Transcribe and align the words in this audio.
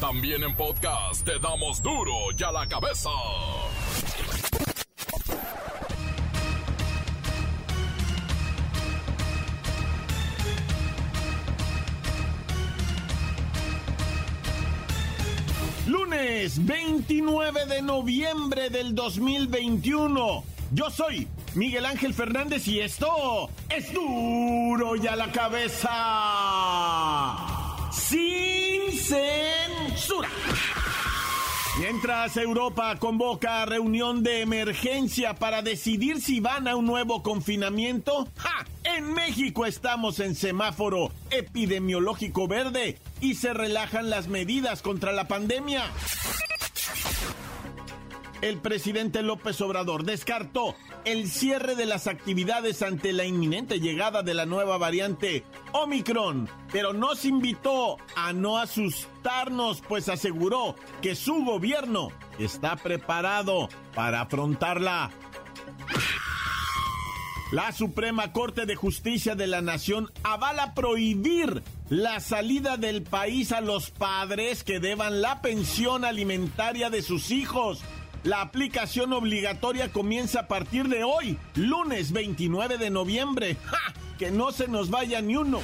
También 0.00 0.44
en 0.44 0.54
podcast 0.54 1.24
te 1.24 1.40
damos 1.40 1.82
duro 1.82 2.12
y 2.38 2.42
a 2.44 2.52
la 2.52 2.68
cabeza. 2.68 3.10
Lunes 15.88 16.64
29 16.64 17.66
de 17.66 17.82
noviembre 17.82 18.70
del 18.70 18.94
2021. 18.94 20.44
Yo 20.70 20.90
soy 20.90 21.26
Miguel 21.54 21.84
Ángel 21.84 22.14
Fernández 22.14 22.68
y 22.68 22.78
esto 22.78 23.50
es 23.68 23.92
duro 23.92 24.94
y 24.94 25.08
a 25.08 25.16
la 25.16 25.32
cabeza. 25.32 25.90
Sin 27.90 28.92
Mientras 31.78 32.36
Europa 32.36 32.96
convoca 32.98 33.64
reunión 33.64 34.22
de 34.22 34.40
emergencia 34.40 35.34
para 35.34 35.62
decidir 35.62 36.20
si 36.20 36.40
van 36.40 36.66
a 36.66 36.74
un 36.74 36.86
nuevo 36.86 37.22
confinamiento, 37.22 38.28
¡ja! 38.36 38.66
en 38.82 39.12
México 39.12 39.64
estamos 39.64 40.18
en 40.18 40.34
semáforo 40.34 41.12
epidemiológico 41.30 42.48
verde 42.48 42.98
y 43.20 43.36
se 43.36 43.52
relajan 43.52 44.10
las 44.10 44.26
medidas 44.26 44.82
contra 44.82 45.12
la 45.12 45.28
pandemia 45.28 45.84
el 48.42 48.58
presidente 48.58 49.22
López 49.22 49.60
Obrador 49.60 50.04
descartó 50.04 50.74
el 51.04 51.28
cierre 51.28 51.74
de 51.74 51.86
las 51.86 52.06
actividades 52.06 52.82
ante 52.82 53.12
la 53.12 53.24
inminente 53.24 53.80
llegada 53.80 54.22
de 54.22 54.34
la 54.34 54.46
nueva 54.46 54.78
variante 54.78 55.44
Omicron, 55.72 56.48
pero 56.72 56.92
nos 56.92 57.24
invitó 57.24 57.96
a 58.16 58.32
no 58.32 58.58
asustarnos, 58.58 59.82
pues 59.88 60.08
aseguró 60.08 60.76
que 61.02 61.14
su 61.14 61.44
gobierno 61.44 62.10
está 62.38 62.76
preparado 62.76 63.68
para 63.94 64.22
afrontarla. 64.22 65.10
La 67.50 67.72
Suprema 67.72 68.32
Corte 68.32 68.66
de 68.66 68.76
Justicia 68.76 69.34
de 69.34 69.46
la 69.46 69.62
Nación 69.62 70.12
avala 70.22 70.74
prohibir 70.74 71.62
la 71.88 72.20
salida 72.20 72.76
del 72.76 73.02
país 73.02 73.52
a 73.52 73.62
los 73.62 73.90
padres 73.90 74.62
que 74.62 74.80
deban 74.80 75.22
la 75.22 75.40
pensión 75.40 76.04
alimentaria 76.04 76.90
de 76.90 77.00
sus 77.00 77.30
hijos 77.30 77.82
la 78.28 78.42
aplicación 78.42 79.14
obligatoria 79.14 79.90
comienza 79.90 80.40
a 80.40 80.48
partir 80.48 80.88
de 80.88 81.02
hoy, 81.02 81.38
lunes 81.54 82.12
29 82.12 82.76
de 82.76 82.90
noviembre. 82.90 83.56
¡Ja! 83.64 83.94
Que 84.18 84.30
no 84.30 84.52
se 84.52 84.68
nos 84.68 84.90
vaya 84.90 85.22
ni 85.22 85.36
uno. 85.36 85.60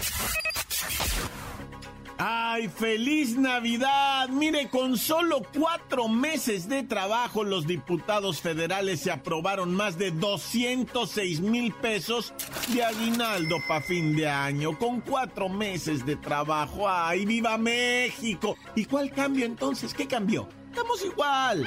¡Ay, 2.16 2.70
feliz 2.70 3.36
Navidad! 3.36 4.30
Mire, 4.30 4.70
con 4.70 4.96
solo 4.96 5.42
cuatro 5.54 6.08
meses 6.08 6.66
de 6.66 6.84
trabajo, 6.84 7.44
los 7.44 7.66
diputados 7.66 8.40
federales 8.40 9.00
se 9.00 9.10
aprobaron 9.10 9.74
más 9.74 9.98
de 9.98 10.10
206 10.12 11.40
mil 11.40 11.70
pesos 11.74 12.32
de 12.72 12.82
aguinaldo 12.82 13.58
para 13.68 13.82
fin 13.82 14.16
de 14.16 14.26
año. 14.26 14.78
Con 14.78 15.02
cuatro 15.02 15.50
meses 15.50 16.06
de 16.06 16.16
trabajo. 16.16 16.88
¡Ay, 16.88 17.26
viva 17.26 17.58
México! 17.58 18.56
¿Y 18.74 18.86
cuál 18.86 19.10
cambio 19.10 19.44
entonces? 19.44 19.92
¿Qué 19.92 20.06
cambió? 20.06 20.48
Estamos 20.70 21.04
igual. 21.04 21.66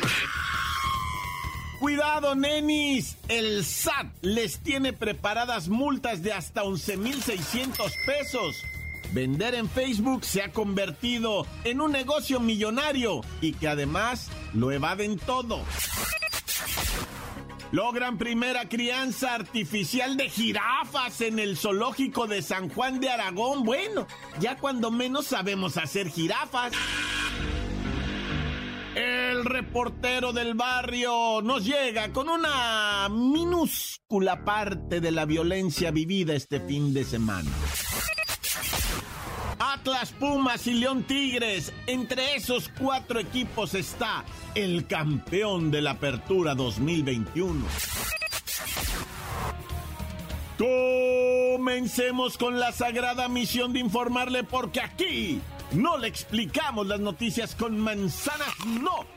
Cuidado, 1.80 2.34
nenis. 2.34 3.18
El 3.28 3.64
SAT 3.64 4.08
les 4.22 4.60
tiene 4.60 4.94
preparadas 4.94 5.70
multas 5.70 6.24
de 6.24 6.34
hasta 6.34 6.64
11,600 6.64 7.92
pesos. 8.06 8.56
Vender 9.14 9.54
en 9.54 9.70
Facebook 9.70 10.26
se 10.26 10.42
ha 10.42 10.52
convertido 10.52 11.46
en 11.64 11.80
un 11.80 11.92
negocio 11.92 12.40
millonario 12.40 13.22
y 13.42 13.54
que 13.54 13.68
además 13.68 14.30
lo 14.54 14.72
evaden 14.72 15.18
todo. 15.20 15.62
Logran 17.72 18.18
primera 18.18 18.70
crianza 18.70 19.36
artificial 19.36 20.18
de 20.18 20.30
jirafas 20.30 21.22
en 21.22 21.38
el 21.38 21.58
zoológico 21.58 22.26
de 22.26 22.42
San 22.42 22.70
Juan 22.70 23.00
de 23.00 23.10
Aragón. 23.10 23.64
Bueno, 23.64 24.08
ya 24.40 24.58
cuando 24.58 24.90
menos 24.90 25.28
sabemos 25.28 25.78
hacer 25.78 26.10
jirafas. 26.10 26.72
El 29.38 29.46
reportero 29.46 30.34
del 30.34 30.56
barrio 30.56 31.44
nos 31.44 31.64
llega 31.64 32.12
con 32.12 32.28
una 32.28 33.08
minúscula 33.08 34.44
parte 34.44 35.00
de 35.00 35.12
la 35.12 35.26
violencia 35.26 35.92
vivida 35.92 36.34
este 36.34 36.60
fin 36.60 36.92
de 36.92 37.04
semana. 37.04 37.52
Atlas, 39.60 40.12
Pumas 40.14 40.66
y 40.66 40.74
León 40.74 41.04
Tigres. 41.04 41.72
Entre 41.86 42.34
esos 42.36 42.68
cuatro 42.80 43.20
equipos 43.20 43.76
está 43.76 44.26
el 44.56 44.88
campeón 44.88 45.70
de 45.70 45.84
la 45.84 45.92
Apertura 45.92 46.56
2021. 46.56 47.64
Comencemos 50.58 52.40
con 52.40 52.60
la 52.60 52.72
sagrada 52.72 53.30
misión 53.30 53.72
de 53.72 53.82
informarle 53.82 54.44
porque 54.44 54.82
aquí 54.82 55.40
no 55.74 56.00
le 56.00 56.08
explicamos 56.08 56.88
las 56.88 57.00
noticias 57.00 57.54
con 57.54 57.78
manzanas, 57.78 58.50
no. 58.66 59.17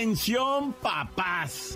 Atención 0.00 0.72
papás. 0.80 1.74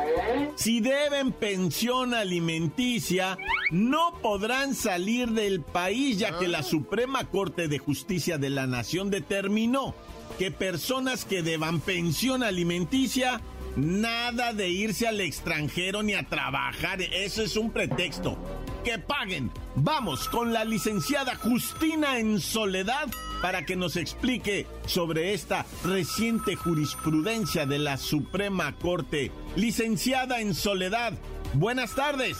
Si 0.57 0.81
deben 0.81 1.31
pensión 1.31 2.15
alimenticia, 2.15 3.37
no 3.71 4.19
podrán 4.23 4.75
salir 4.75 5.33
del 5.33 5.61
país 5.61 6.21
ya 6.21 6.39
que 6.39 6.49
la 6.49 6.63
Suprema 6.63 7.27
Corte 7.27 7.69
de 7.69 7.79
Justicia 7.79 8.39
de 8.39 8.49
la 8.49 8.67
Nación 8.67 9.11
determinó 9.11 9.95
que 10.39 10.51
personas 10.51 11.27
que 11.27 11.43
deban 11.43 11.81
pensión 11.81 12.43
alimenticia, 12.43 13.43
nada 13.77 14.55
de 14.55 14.71
irse 14.71 15.07
al 15.07 15.21
extranjero 15.21 16.03
ni 16.03 16.15
a 16.15 16.27
trabajar, 16.27 17.03
eso 17.03 17.43
es 17.43 17.59
un 17.59 17.73
pretexto 17.73 18.39
que 18.85 18.99
paguen. 18.99 19.51
Vamos 19.75 20.31
con 20.31 20.55
la 20.55 20.65
licenciada 20.65 21.37
Justina 21.37 22.19
en 22.19 22.41
Soledad 22.41 23.11
para 23.45 23.67
que 23.67 23.77
nos 23.77 23.97
explique 23.97 24.67
sobre 24.87 25.35
esta 25.35 25.67
reciente 25.85 26.57
jurisprudencia 26.57 27.67
de 27.67 27.79
la 27.79 27.99
Suprema 27.99 28.75
Corte. 28.79 29.31
Licenciada 29.55 30.41
en 30.41 30.55
Soledad, 30.55 31.13
buenas 31.53 31.95
tardes. 31.95 32.39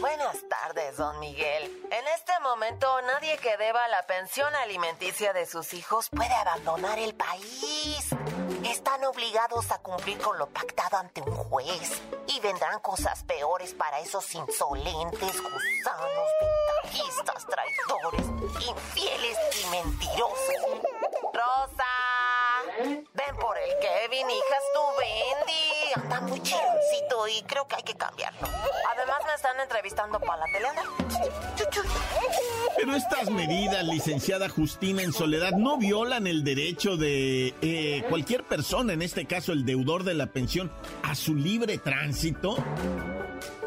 Buenas 0.00 0.38
tardes, 0.48 0.96
don 0.96 1.20
Miguel. 1.20 1.70
En 1.84 2.04
este 2.16 2.32
momento, 2.42 2.88
nadie 3.02 3.36
que 3.36 3.56
deba 3.58 3.86
la 3.86 4.06
pensión 4.08 4.52
alimenticia 4.56 5.32
de 5.32 5.46
sus 5.46 5.72
hijos 5.72 6.08
puede 6.10 6.34
abandonar 6.34 6.98
el 6.98 7.14
país. 7.14 8.10
Están 8.88 9.04
obligados 9.04 9.70
a 9.70 9.76
cumplir 9.82 10.16
con 10.18 10.38
lo 10.38 10.46
pactado 10.46 10.96
ante 10.96 11.20
un 11.20 11.30
juez 11.30 12.00
y 12.26 12.40
vendrán 12.40 12.80
cosas 12.80 13.22
peores 13.24 13.74
para 13.74 14.00
esos 14.00 14.34
insolentes, 14.34 15.42
gusanos, 15.42 16.30
ventajistas, 16.40 17.46
traidores, 17.46 18.26
infieles 18.66 19.36
y 19.62 19.66
mentirosos. 19.66 20.80
Rosa, 21.34 21.84
ven 22.84 23.36
por 23.40 23.56
el 23.58 23.70
Kevin, 23.80 24.30
hijas, 24.30 24.62
tú 24.74 24.80
Bendy. 24.98 25.92
Anda 25.94 26.20
muy 26.20 26.40
chironcito 26.42 27.28
y 27.28 27.42
creo 27.42 27.66
que 27.66 27.76
hay 27.76 27.82
que 27.82 27.94
cambiarlo. 27.94 28.48
Además 28.92 29.18
me 29.26 29.34
están 29.34 29.58
entrevistando 29.60 30.20
para 30.20 30.46
la 30.46 30.52
tele. 30.52 30.68
Pero 32.76 32.94
estas 32.94 33.30
medidas, 33.30 33.84
licenciada 33.84 34.48
Justina 34.48 35.02
en 35.02 35.12
Soledad, 35.12 35.52
no 35.52 35.78
violan 35.78 36.26
el 36.26 36.44
derecho 36.44 36.96
de 36.96 37.54
eh, 37.62 38.04
cualquier 38.08 38.44
persona, 38.44 38.92
en 38.92 39.02
este 39.02 39.26
caso 39.26 39.52
el 39.52 39.64
deudor 39.64 40.04
de 40.04 40.14
la 40.14 40.26
pensión, 40.26 40.72
a 41.02 41.14
su 41.14 41.34
libre 41.34 41.78
tránsito. 41.78 42.56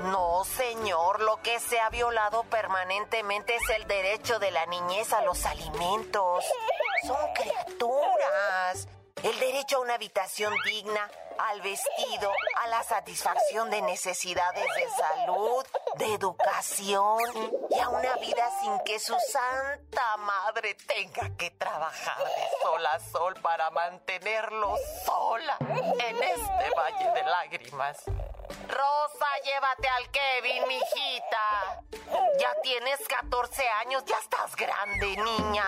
No, 0.04 0.44
señor, 0.44 1.22
lo 1.22 1.42
que 1.42 1.60
se 1.60 1.80
ha 1.80 1.90
violado 1.90 2.44
permanentemente 2.44 3.56
es 3.56 3.78
el 3.78 3.88
derecho 3.88 4.40
de 4.40 4.52
la 4.52 4.66
niñez 4.66 5.13
a 5.13 5.22
los 5.24 5.46
alimentos. 5.46 6.44
Son 7.06 7.18
criaturas. 7.36 8.88
El 9.23 9.39
derecho 9.39 9.77
a 9.77 9.81
una 9.81 9.94
habitación 9.94 10.51
digna, 10.65 11.09
al 11.38 11.62
vestido, 11.62 12.31
a 12.56 12.68
la 12.69 12.83
satisfacción 12.83 13.69
de 13.69 13.81
necesidades 13.83 14.65
de 14.75 14.89
salud, 14.89 15.65
de 15.95 16.13
educación 16.15 17.19
y 17.69 17.79
a 17.79 17.89
una 17.89 18.15
vida 18.15 18.50
sin 18.62 18.79
que 18.79 19.00
su 19.00 19.15
santa 19.31 20.18
madre 20.18 20.75
tenga 20.88 21.29
que 21.38 21.51
trabajar 21.51 22.18
de 22.18 22.50
sol 22.63 22.85
a 22.85 23.00
sol 23.00 23.35
para 23.41 23.69
mantenerlo 23.69 24.75
sola 25.06 25.57
en 25.59 26.24
este 26.24 26.69
valle 26.75 27.12
de 27.12 27.24
lágrimas. 27.24 28.03
Rosa, 28.67 29.27
llévate 29.44 29.88
al 29.88 30.09
Kevin, 30.09 30.67
mijita. 30.67 31.83
Tienes 32.71 33.06
14 33.06 33.63
años, 33.85 34.01
ya 34.07 34.15
estás 34.18 34.56
grande, 34.56 35.07
niña. 35.07 35.63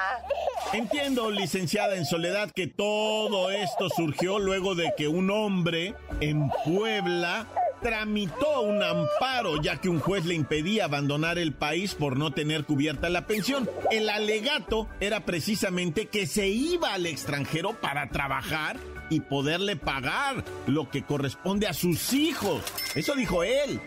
Entiendo, 0.71 1.31
licenciada 1.31 1.97
en 1.97 2.05
Soledad, 2.05 2.49
que 2.55 2.67
todo 2.67 3.51
esto 3.51 3.89
surgió 3.89 4.39
luego 4.39 4.73
de 4.73 4.93
que 4.95 5.09
un 5.09 5.29
hombre 5.29 5.95
en 6.21 6.49
Puebla 6.63 7.45
tramitó 7.81 8.61
un 8.61 8.81
amparo 8.81 9.61
ya 9.61 9.81
que 9.81 9.89
un 9.89 9.99
juez 9.99 10.23
le 10.23 10.35
impedía 10.35 10.85
abandonar 10.85 11.37
el 11.37 11.51
país 11.51 11.93
por 11.93 12.15
no 12.15 12.31
tener 12.31 12.63
cubierta 12.63 13.09
la 13.09 13.27
pensión. 13.27 13.69
El 13.91 14.07
alegato 14.07 14.87
era 15.01 15.25
precisamente 15.25 16.07
que 16.07 16.25
se 16.25 16.47
iba 16.47 16.93
al 16.93 17.05
extranjero 17.05 17.81
para 17.81 18.07
trabajar 18.11 18.77
y 19.09 19.19
poderle 19.19 19.75
pagar 19.75 20.45
lo 20.67 20.89
que 20.89 21.03
corresponde 21.03 21.67
a 21.67 21.73
sus 21.73 22.13
hijos. 22.13 22.63
Eso 22.95 23.13
dijo 23.13 23.43
él. 23.43 23.81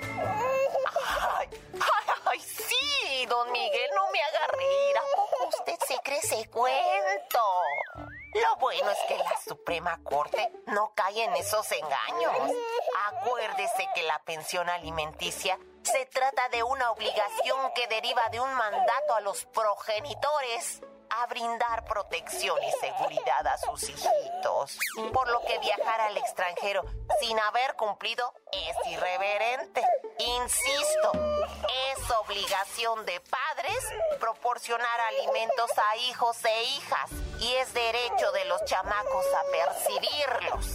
Ese 6.14 6.49
cuento? 6.50 7.41
Lo 8.35 8.56
bueno 8.61 8.91
es 8.91 8.99
que 9.08 9.17
la 9.17 9.41
Suprema 9.47 9.99
Corte 10.05 10.53
no 10.67 10.93
cae 10.94 11.25
en 11.25 11.35
esos 11.35 11.70
engaños. 11.73 12.53
Acuérdese 13.12 13.88
que 13.94 14.03
la 14.03 14.19
pensión 14.20 14.69
alimenticia 14.69 15.58
se 15.82 16.06
trata 16.06 16.49
de 16.50 16.62
una 16.62 16.91
obligación 16.91 17.73
que 17.75 17.87
deriva 17.87 18.29
de 18.31 18.41
un 18.41 18.53
mandato 18.55 19.14
a 19.14 19.20
los 19.20 19.47
progenitores 19.47 20.82
a 21.22 21.26
brindar 21.26 21.84
protección 21.84 22.58
y 22.62 22.70
seguridad 22.80 23.46
a 23.46 23.58
sus 23.58 23.82
hijitos. 23.88 24.78
Por 25.12 25.28
lo 25.28 25.40
que 25.40 25.58
viajar 25.58 26.00
al 26.00 26.16
extranjero 26.16 26.82
sin 27.20 27.38
haber 27.38 27.74
cumplido 27.76 28.32
es 28.52 28.92
irreverente. 28.92 29.82
Insisto, 30.18 31.12
es 31.92 32.10
obligación 32.10 33.06
de 33.06 33.20
padres 33.20 33.78
proporcionar 34.20 35.00
alimentos 35.00 35.70
a 35.78 35.96
hijos 36.08 36.44
e 36.44 36.64
hijas 36.64 37.10
y 37.40 37.54
es 37.54 37.72
derecho 37.72 38.32
de 38.32 38.44
los 38.46 38.64
chamacos 38.64 39.26
a 39.34 39.42
percibirlos. 39.50 40.66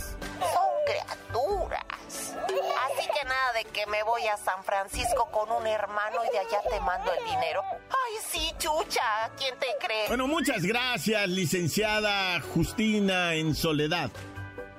Son 0.53 0.69
criaturas. 0.85 2.00
Así 2.11 3.07
que 3.07 3.23
nada 3.25 3.53
de 3.53 3.63
que 3.65 3.85
me 3.87 4.03
voy 4.03 4.27
a 4.27 4.37
San 4.37 4.63
Francisco 4.63 5.29
con 5.31 5.51
un 5.51 5.65
hermano 5.67 6.23
y 6.25 6.29
de 6.31 6.39
allá 6.39 6.61
te 6.69 6.79
mando 6.81 7.11
el 7.13 7.23
dinero. 7.25 7.63
Ay, 7.89 8.13
sí, 8.27 8.53
chucha, 8.57 9.29
¿quién 9.37 9.57
te 9.59 9.67
cree? 9.79 10.07
Bueno, 10.07 10.27
muchas 10.27 10.63
gracias, 10.63 11.27
licenciada 11.29 12.39
Justina 12.41 13.35
en 13.35 13.53
Soledad. 13.55 14.09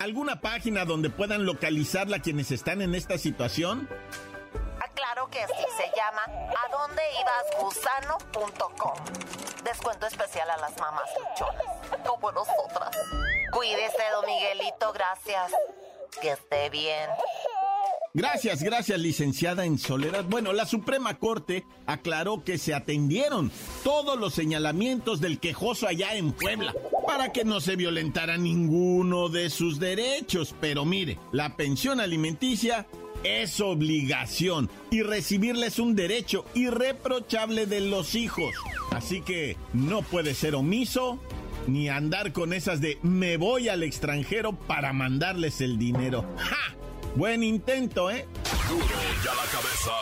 ¿Alguna 0.00 0.40
página 0.40 0.84
donde 0.84 1.08
puedan 1.10 1.46
localizarla 1.46 2.18
quienes 2.18 2.50
están 2.50 2.82
en 2.82 2.94
esta 2.94 3.16
situación? 3.18 3.88
Ah, 4.80 4.88
claro 4.94 5.28
que 5.30 5.46
sí, 5.46 5.64
se 5.76 5.90
llama 5.96 6.22
adondeibasgusano.com. 6.66 8.94
Descuento 9.62 10.06
especial 10.06 10.50
a 10.50 10.56
las 10.56 10.76
mamás 10.78 11.08
luchonas, 11.18 11.64
como 12.04 12.32
nosotras. 12.32 12.90
Cuídese, 13.52 14.02
don 14.12 14.26
Miguelito, 14.26 14.92
gracias. 14.92 15.52
Que 16.20 16.30
esté 16.30 16.70
bien. 16.70 17.08
Gracias, 18.14 18.62
gracias, 18.62 19.00
licenciada 19.00 19.64
en 19.64 19.78
Soledad. 19.78 20.26
Bueno, 20.28 20.52
la 20.52 20.66
Suprema 20.66 21.18
Corte 21.18 21.64
aclaró 21.86 22.44
que 22.44 22.58
se 22.58 22.74
atendieron 22.74 23.50
todos 23.82 24.20
los 24.20 24.34
señalamientos 24.34 25.22
del 25.22 25.38
quejoso 25.40 25.86
allá 25.88 26.14
en 26.14 26.32
Puebla 26.32 26.74
para 27.06 27.32
que 27.32 27.44
no 27.44 27.62
se 27.62 27.74
violentara 27.74 28.36
ninguno 28.36 29.30
de 29.30 29.48
sus 29.48 29.80
derechos. 29.80 30.54
Pero 30.60 30.84
mire, 30.84 31.18
la 31.32 31.56
pensión 31.56 32.00
alimenticia 32.00 32.86
es 33.24 33.60
obligación 33.60 34.68
y 34.90 35.02
recibirla 35.02 35.66
es 35.66 35.78
un 35.78 35.96
derecho 35.96 36.44
irreprochable 36.52 37.64
de 37.64 37.80
los 37.80 38.14
hijos. 38.14 38.52
Así 38.90 39.22
que 39.22 39.56
no 39.72 40.02
puede 40.02 40.34
ser 40.34 40.54
omiso 40.54 41.18
ni 41.66 41.88
andar 41.88 42.32
con 42.32 42.52
esas 42.52 42.80
de 42.80 42.98
me 43.02 43.36
voy 43.36 43.68
al 43.68 43.82
extranjero 43.82 44.52
para 44.52 44.92
mandarles 44.92 45.60
el 45.60 45.78
dinero. 45.78 46.24
¡Ja! 46.36 46.76
Buen 47.14 47.42
intento, 47.42 48.10
¿eh? 48.10 48.26
Ya 49.24 49.34
la 49.34 49.44
cabeza. 49.50 49.92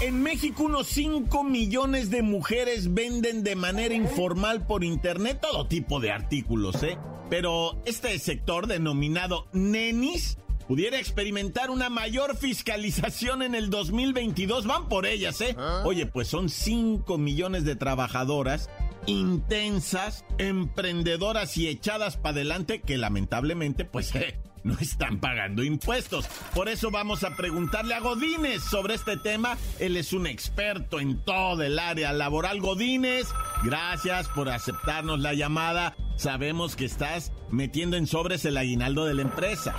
En 0.00 0.22
México 0.22 0.64
unos 0.64 0.86
5 0.88 1.44
millones 1.44 2.10
de 2.10 2.22
mujeres 2.22 2.94
venden 2.94 3.42
de 3.42 3.56
manera 3.56 3.94
informal 3.94 4.66
por 4.66 4.84
internet 4.84 5.38
todo 5.40 5.66
tipo 5.66 6.00
de 6.00 6.12
artículos, 6.12 6.82
¿eh? 6.82 6.98
Pero 7.28 7.82
este 7.84 8.18
sector 8.18 8.66
denominado 8.66 9.48
nenis 9.52 10.38
pudiera 10.66 10.98
experimentar 10.98 11.70
una 11.70 11.88
mayor 11.88 12.36
fiscalización 12.36 13.42
en 13.42 13.54
el 13.54 13.70
2022. 13.70 14.66
Van 14.66 14.88
por 14.88 15.06
ellas, 15.06 15.40
¿eh? 15.40 15.56
Oye, 15.84 16.06
pues 16.06 16.28
son 16.28 16.48
5 16.48 17.18
millones 17.18 17.64
de 17.64 17.76
trabajadoras 17.76 18.68
intensas, 19.06 20.24
emprendedoras 20.38 21.56
y 21.56 21.68
echadas 21.68 22.16
para 22.16 22.36
adelante 22.36 22.80
que 22.80 22.96
lamentablemente, 22.96 23.84
pues, 23.84 24.14
eh, 24.14 24.40
no 24.66 24.74
están 24.80 25.20
pagando 25.20 25.62
impuestos. 25.62 26.26
Por 26.54 26.68
eso 26.68 26.90
vamos 26.90 27.22
a 27.24 27.36
preguntarle 27.36 27.94
a 27.94 28.00
Godínez 28.00 28.62
sobre 28.62 28.94
este 28.94 29.16
tema. 29.16 29.56
Él 29.78 29.96
es 29.96 30.12
un 30.12 30.26
experto 30.26 30.98
en 30.98 31.24
todo 31.24 31.62
el 31.62 31.78
área 31.78 32.12
laboral. 32.12 32.60
Godínez, 32.60 33.28
gracias 33.64 34.28
por 34.28 34.48
aceptarnos 34.48 35.20
la 35.20 35.34
llamada. 35.34 35.94
Sabemos 36.16 36.74
que 36.74 36.84
estás 36.84 37.32
metiendo 37.50 37.96
en 37.96 38.06
sobres 38.06 38.44
el 38.44 38.56
aguinaldo 38.56 39.04
de 39.04 39.14
la 39.14 39.22
empresa. 39.22 39.72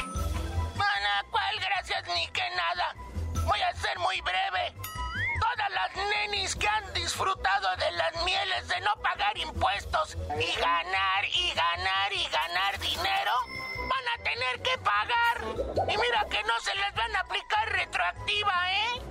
Mana, 0.77 1.25
¿cuál 1.31 1.55
gracias 1.59 2.03
ni 2.07 2.25
que 2.31 2.43
nada? 2.55 3.43
Voy 3.45 3.59
a 3.59 3.75
ser 3.75 3.99
muy 3.99 4.21
breve. 4.21 5.06
Las 5.77 5.95
nenis 5.95 6.55
que 6.55 6.67
han 6.67 6.91
disfrutado 6.95 7.67
de 7.75 7.91
las 7.91 8.23
mieles 8.23 8.67
de 8.67 8.81
no 8.81 8.95
pagar 8.99 9.37
impuestos 9.37 10.15
y 10.15 10.59
ganar 10.59 11.25
y 11.25 11.53
ganar 11.53 12.13
y 12.13 12.23
ganar 12.29 12.79
dinero 12.79 13.31
van 13.87 14.07
a 14.07 14.23
tener 14.23 14.61
que 14.63 14.75
pagar. 14.79 15.37
Y 15.87 15.97
mira 15.97 16.25
que 16.31 16.41
no 16.45 16.59
se 16.61 16.73
les 16.73 16.95
van 16.95 17.15
a 17.15 17.19
aplicar 17.19 17.69
retroactiva, 17.69 18.71
¿eh? 18.71 19.01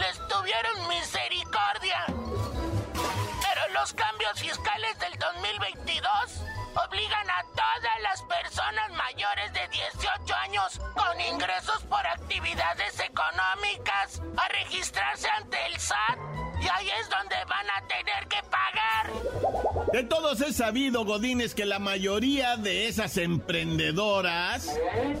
Les 0.00 0.16
tuvieron 0.28 0.88
misericordia. 0.88 2.06
Pero 2.06 3.68
los 3.74 3.92
cambios 3.92 4.40
fiscales 4.40 4.98
del 4.98 5.18
2022 5.18 6.55
obligan 6.76 7.30
a 7.30 7.42
todas 7.54 8.00
las 8.02 8.22
personas 8.22 8.92
mayores 8.92 9.52
de 9.52 9.68
18 9.68 10.34
años 10.34 10.80
con 10.94 11.20
ingresos 11.20 11.82
por 11.84 12.06
actividades 12.06 13.00
económicas 13.00 14.20
a 14.36 14.48
registrarse 14.48 15.28
ante 15.30 15.56
el 15.66 15.80
SAT 15.80 16.18
y 16.60 16.68
ahí 16.68 16.88
es 17.00 17.08
donde 17.10 17.36
van 17.48 17.66
a 17.70 17.86
tener 17.86 18.28
que 18.28 18.42
pagar. 18.50 19.86
De 19.92 20.02
todos 20.04 20.40
es 20.40 20.56
sabido, 20.56 21.04
Godínez, 21.04 21.54
que 21.54 21.66
la 21.66 21.78
mayoría 21.78 22.56
de 22.56 22.88
esas 22.88 23.16
emprendedoras 23.16 24.70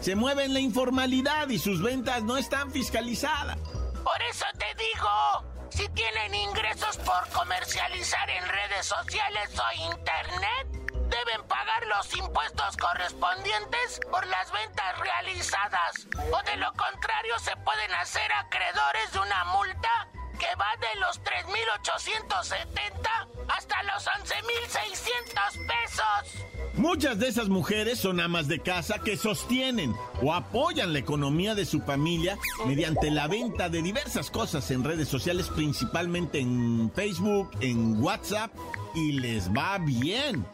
se 0.00 0.14
mueven 0.14 0.46
en 0.46 0.54
la 0.54 0.60
informalidad 0.60 1.48
y 1.48 1.58
sus 1.58 1.82
ventas 1.82 2.22
no 2.22 2.36
están 2.36 2.70
fiscalizadas. 2.70 3.58
Por 3.58 4.22
eso 4.30 4.46
te 4.58 4.82
digo, 4.82 5.44
si 5.70 5.88
tienen 5.90 6.34
ingresos 6.34 6.96
por 6.98 7.28
comercializar 7.30 8.28
en 8.30 8.44
redes 8.48 8.86
sociales 8.86 9.50
o 9.58 9.92
internet, 9.92 10.85
deben 11.24 11.48
pagar 11.48 11.86
los 11.86 12.14
impuestos 12.14 12.76
correspondientes 12.76 14.00
por 14.10 14.26
las 14.26 14.52
ventas 14.52 14.98
realizadas. 14.98 16.06
O 16.32 16.42
de 16.42 16.56
lo 16.56 16.70
contrario 16.74 17.38
se 17.38 17.56
pueden 17.56 17.94
hacer 17.94 18.30
acreedores 18.32 19.12
de 19.12 19.20
una 19.20 19.44
multa 19.44 20.08
que 20.38 20.54
va 20.56 20.76
de 20.76 20.94
los 21.00 21.18
3.870 21.22 23.28
hasta 23.48 23.82
los 23.84 24.06
11.600 24.06 25.66
pesos. 25.66 26.44
Muchas 26.76 27.18
de 27.18 27.28
esas 27.28 27.48
mujeres 27.48 27.98
son 27.98 28.20
amas 28.20 28.48
de 28.48 28.60
casa 28.60 28.98
que 28.98 29.16
sostienen 29.16 29.94
o 30.20 30.34
apoyan 30.34 30.92
la 30.92 30.98
economía 30.98 31.54
de 31.54 31.64
su 31.64 31.80
familia 31.80 32.36
mediante 32.66 33.10
la 33.10 33.28
venta 33.28 33.70
de 33.70 33.80
diversas 33.80 34.30
cosas 34.30 34.70
en 34.70 34.84
redes 34.84 35.08
sociales, 35.08 35.48
principalmente 35.48 36.38
en 36.38 36.92
Facebook, 36.94 37.50
en 37.60 38.02
WhatsApp, 38.02 38.52
y 38.94 39.12
les 39.12 39.48
va 39.50 39.78
bien. 39.78 40.46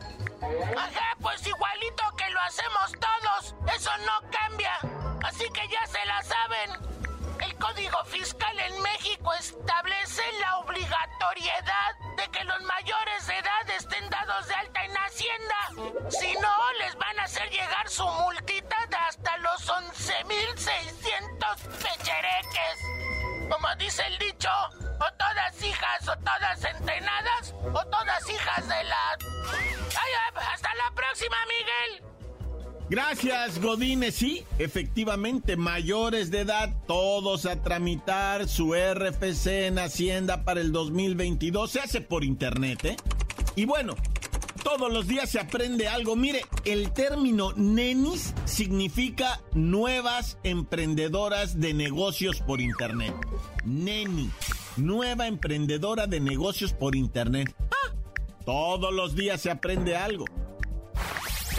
Ajá, 0.76 1.16
pues 1.20 1.44
igualito 1.44 2.04
que 2.16 2.30
lo 2.30 2.40
hacemos 2.40 2.92
todos. 2.92 3.74
Eso 3.76 3.90
no 4.06 4.30
cambia. 4.30 4.72
Así 5.24 5.44
que 5.52 5.62
ya 5.68 5.86
se 5.86 6.06
la 6.06 6.22
saben. 6.22 6.92
El 7.44 7.54
Código 7.56 7.98
Fiscal 8.06 8.56
en 8.60 8.82
México 8.82 9.32
establece 9.40 10.22
la 10.40 10.58
obligatoriedad 10.58 11.81
su 17.92 18.04
multita 18.04 18.76
de 18.88 18.96
hasta 18.96 19.36
los 19.38 19.68
11 19.68 20.12
1600 20.26 21.60
pechereques. 21.76 22.78
Como 23.50 23.68
dice 23.78 24.02
el 24.06 24.18
dicho, 24.18 24.48
o 24.78 25.12
todas 25.18 25.62
hijas 25.62 26.08
o 26.08 26.16
todas 26.24 26.64
entrenadas, 26.64 27.54
o 27.66 27.84
todas 27.90 28.30
hijas 28.30 28.66
de 28.66 28.84
la... 28.84 29.18
Hasta 30.54 30.74
la 30.74 30.94
próxima, 30.94 31.36
Miguel. 31.46 32.12
Gracias, 32.88 33.60
Godínez. 33.60 34.14
Sí, 34.14 34.46
efectivamente, 34.58 35.58
mayores 35.58 36.30
de 36.30 36.40
edad, 36.40 36.70
todos 36.86 37.44
a 37.44 37.62
tramitar 37.62 38.48
su 38.48 38.74
RFC 38.74 39.66
en 39.66 39.78
Hacienda 39.78 40.44
para 40.44 40.62
el 40.62 40.72
2022. 40.72 41.70
Se 41.70 41.80
hace 41.80 42.00
por 42.00 42.24
internet, 42.24 42.84
¿eh? 42.86 42.96
Y 43.54 43.66
bueno, 43.66 43.96
todos 44.62 44.92
los 44.92 45.06
días 45.06 45.30
se 45.30 45.40
aprende 45.40 45.88
algo. 45.88 46.16
Mire, 46.16 46.44
el 46.64 46.92
término 46.92 47.52
nenis 47.54 48.34
significa 48.44 49.40
nuevas 49.52 50.38
emprendedoras 50.42 51.60
de 51.60 51.74
negocios 51.74 52.40
por 52.40 52.60
internet. 52.60 53.14
Neni, 53.64 54.30
nueva 54.76 55.26
emprendedora 55.26 56.06
de 56.06 56.20
negocios 56.20 56.72
por 56.72 56.96
internet. 56.96 57.54
¡Ah! 57.70 57.94
Todos 58.44 58.92
los 58.92 59.14
días 59.14 59.40
se 59.40 59.50
aprende 59.50 59.96
algo. 59.96 60.24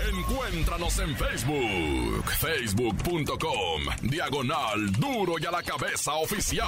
Encuéntranos 0.10 1.00
en 1.00 1.16
Facebook, 1.16 2.26
facebook.com, 2.40 3.82
diagonal 4.02 4.92
duro 4.94 5.36
y 5.40 5.46
a 5.46 5.52
la 5.52 5.64
cabeza 5.64 6.14
oficial. 6.16 6.68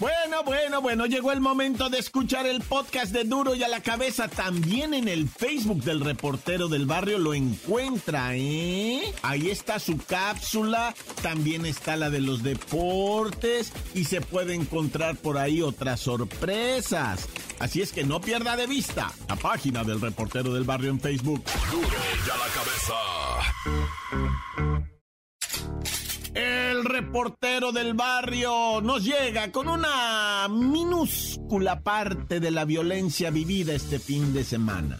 Bueno, 0.00 0.42
bueno, 0.44 0.80
bueno, 0.80 1.04
llegó 1.04 1.30
el 1.30 1.42
momento 1.42 1.90
de 1.90 1.98
escuchar 1.98 2.46
el 2.46 2.62
podcast 2.62 3.12
de 3.12 3.24
Duro 3.24 3.54
y 3.54 3.62
a 3.62 3.68
la 3.68 3.82
cabeza. 3.82 4.28
También 4.28 4.94
en 4.94 5.08
el 5.08 5.28
Facebook 5.28 5.82
del 5.82 6.00
reportero 6.00 6.68
del 6.68 6.86
barrio 6.86 7.18
lo 7.18 7.34
encuentra, 7.34 8.34
¿eh? 8.34 9.12
Ahí 9.20 9.50
está 9.50 9.78
su 9.78 9.98
cápsula, 9.98 10.94
también 11.20 11.66
está 11.66 11.96
la 11.96 12.08
de 12.08 12.22
los 12.22 12.42
deportes 12.42 13.74
y 13.94 14.04
se 14.04 14.22
puede 14.22 14.54
encontrar 14.54 15.16
por 15.16 15.36
ahí 15.36 15.60
otras 15.60 16.00
sorpresas. 16.00 17.28
Así 17.58 17.82
es 17.82 17.92
que 17.92 18.02
no 18.02 18.22
pierda 18.22 18.56
de 18.56 18.66
vista 18.66 19.12
la 19.28 19.36
página 19.36 19.84
del 19.84 20.00
reportero 20.00 20.54
del 20.54 20.64
barrio 20.64 20.88
en 20.88 21.00
Facebook. 21.00 21.44
Duro 21.70 21.86
y 22.26 22.30
a 22.30 22.36
la 22.38 22.46
cabeza. 22.54 22.94
Reportero 27.12 27.72
del 27.72 27.94
barrio 27.94 28.80
nos 28.82 29.02
llega 29.02 29.50
con 29.50 29.68
una 29.68 30.46
minúscula 30.48 31.80
parte 31.80 32.38
de 32.38 32.52
la 32.52 32.64
violencia 32.64 33.30
vivida 33.30 33.72
este 33.72 33.98
fin 33.98 34.32
de 34.32 34.44
semana. 34.44 34.96